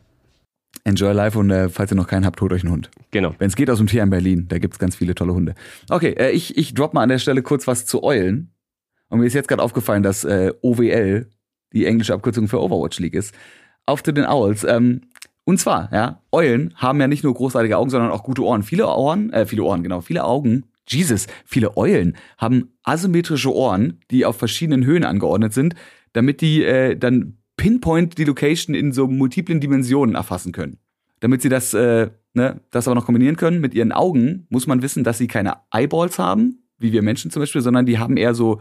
[0.85, 2.91] Enjoy life und äh, falls ihr noch keinen habt, holt euch einen Hund.
[3.11, 3.35] Genau.
[3.39, 5.55] Wenn es geht aus dem Tier in Berlin, da gibt's ganz viele tolle Hunde.
[5.91, 8.53] Okay, äh, ich, ich drop mal an der Stelle kurz was zu Eulen.
[9.09, 11.29] Und mir ist jetzt gerade aufgefallen, dass äh, OWL
[11.73, 13.35] die englische Abkürzung für Overwatch League ist.
[13.87, 14.65] Auf zu den Owls.
[14.65, 15.03] Ähm,
[15.45, 18.63] und zwar, ja, Eulen haben ja nicht nur großartige Augen, sondern auch gute Ohren.
[18.63, 20.65] Viele Ohren, äh, viele Ohren, genau, viele Augen.
[20.87, 25.75] Jesus, viele Eulen haben asymmetrische Ohren, die auf verschiedenen Höhen angeordnet sind,
[26.13, 30.79] damit die äh, dann Pinpoint die Location in so multiplen Dimensionen erfassen können.
[31.21, 34.81] Damit sie das, äh, ne, das aber noch kombinieren können mit ihren Augen, muss man
[34.81, 38.35] wissen, dass sie keine Eyeballs haben, wie wir Menschen zum Beispiel, sondern die haben eher
[38.35, 38.61] so,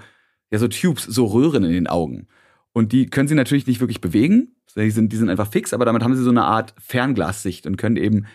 [0.52, 2.28] ja, so Tubes, so Röhren in den Augen.
[2.74, 4.56] Und die können sie natürlich nicht wirklich bewegen.
[4.76, 7.78] Die sind, die sind einfach fix, aber damit haben sie so eine Art Fernglassicht und
[7.78, 8.26] können eben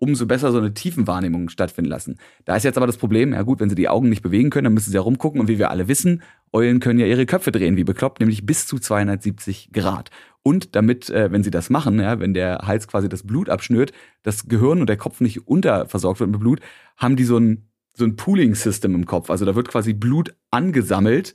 [0.00, 2.16] umso besser so eine Tiefenwahrnehmung stattfinden lassen.
[2.46, 4.64] Da ist jetzt aber das Problem, ja gut, wenn sie die Augen nicht bewegen können,
[4.64, 6.22] dann müssen sie ja rumgucken und wie wir alle wissen,
[6.52, 10.10] Eulen können ja ihre Köpfe drehen, wie bekloppt, nämlich bis zu 270 Grad.
[10.42, 13.92] Und damit, äh, wenn sie das machen, ja, wenn der Hals quasi das Blut abschnürt,
[14.22, 16.60] das Gehirn und der Kopf nicht unterversorgt wird mit Blut,
[16.96, 19.28] haben die so ein, so ein Pooling-System im Kopf.
[19.28, 21.34] Also da wird quasi Blut angesammelt,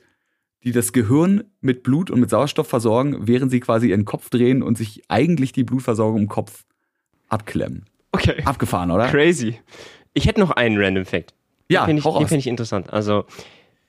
[0.64, 4.64] die das Gehirn mit Blut und mit Sauerstoff versorgen, während sie quasi ihren Kopf drehen
[4.64, 6.64] und sich eigentlich die Blutversorgung im Kopf
[7.28, 7.84] abklemmen.
[8.16, 8.42] Okay.
[8.44, 9.08] Abgefahren, oder?
[9.08, 9.60] Crazy.
[10.14, 11.34] Ich hätte noch einen Random Fact.
[11.68, 12.92] Ja, den finde ich, find ich interessant.
[12.92, 13.24] Also,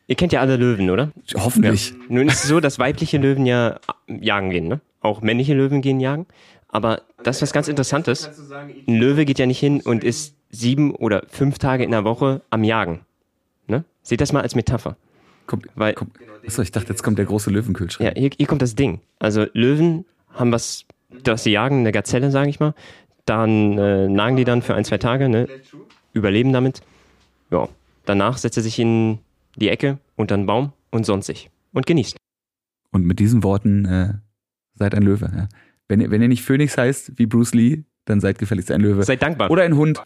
[0.07, 1.11] ihr kennt ja alle Löwen, oder?
[1.35, 1.91] Hoffentlich.
[1.91, 1.95] Ja.
[2.09, 4.81] Nun ist es so, dass weibliche Löwen ja jagen gehen, ne?
[5.01, 6.25] Auch männliche Löwen gehen jagen.
[6.69, 8.29] Aber das ist was ganz Interessantes.
[8.87, 12.41] Ein Löwe geht ja nicht hin und ist sieben oder fünf Tage in der Woche
[12.49, 13.01] am Jagen.
[13.67, 13.83] Ne?
[14.01, 14.97] Seht das mal als Metapher.
[15.45, 16.11] Kommt, Weil, kommt,
[16.45, 18.15] achso, ich dachte, jetzt kommt der große Löwenkühlschrank.
[18.15, 18.99] Ja, hier, hier kommt das Ding.
[19.19, 20.85] Also Löwen haben was,
[21.23, 22.73] das sie jagen, eine Gazelle, sage ich mal.
[23.27, 25.47] Dann äh, nagen die dann für ein, zwei Tage, ne?
[26.13, 26.81] überleben damit.
[27.51, 27.69] Ja,
[28.05, 29.19] danach setzt er sich in
[29.55, 32.17] die Ecke unter einen Baum und sonnt sich und genießt.
[32.91, 34.13] Und mit diesen Worten äh,
[34.75, 35.31] seid ein Löwe.
[35.35, 35.49] Ja.
[35.87, 39.03] Wenn, ihr, wenn ihr nicht Phoenix heißt, wie Bruce Lee, dann seid gefälligst ein Löwe.
[39.03, 39.51] Seid dankbar.
[39.51, 40.01] Oder ein Hund.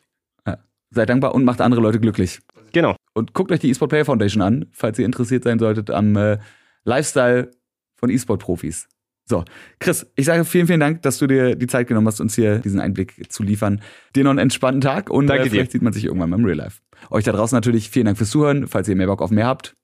[0.46, 0.58] Ja.
[0.90, 2.40] Seid dankbar und macht andere Leute glücklich.
[2.74, 2.96] Genau.
[3.14, 6.40] Und guckt euch die eSport Player Foundation an, falls ihr interessiert sein solltet am äh,
[6.84, 7.52] Lifestyle
[7.96, 8.88] von eSport-Profis.
[9.26, 9.46] So,
[9.80, 12.60] Chris, ich sage vielen, vielen Dank, dass du dir die Zeit genommen hast, uns hier
[12.60, 13.82] diesen Einblick zu liefern.
[14.16, 15.72] Dir noch einen entspannten Tag und Danke äh, vielleicht dir.
[15.74, 16.82] sieht man sich irgendwann mal im Real Life.
[17.10, 18.68] Euch da draußen natürlich vielen Dank fürs Zuhören.
[18.68, 19.76] Falls ihr mehr Bock auf mehr habt,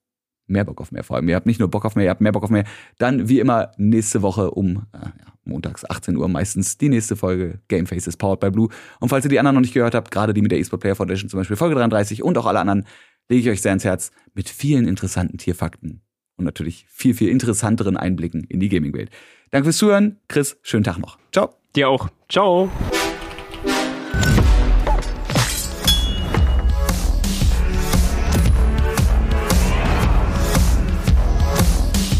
[0.47, 1.29] mehr Bock auf mehr vor allem.
[1.29, 2.65] Ihr habt nicht nur Bock auf mehr, ihr habt mehr Bock auf mehr.
[2.97, 7.61] Dann wie immer nächste Woche um äh, ja, montags 18 Uhr meistens die nächste Folge
[7.67, 8.69] Game Faces powered by Blue.
[8.99, 10.95] Und falls ihr die anderen noch nicht gehört habt, gerade die mit der eSport Player
[10.95, 12.85] Foundation zum Beispiel Folge 33 und auch alle anderen,
[13.29, 16.01] lege ich euch sehr ins Herz mit vielen interessanten Tierfakten
[16.37, 19.09] und natürlich viel, viel interessanteren Einblicken in die Gaming-Welt.
[19.51, 20.17] Danke fürs Zuhören.
[20.27, 21.17] Chris, schönen Tag noch.
[21.31, 21.55] Ciao.
[21.75, 22.09] Dir auch.
[22.29, 22.71] Ciao.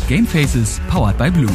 [0.08, 1.50] Game Faces powered by Blue.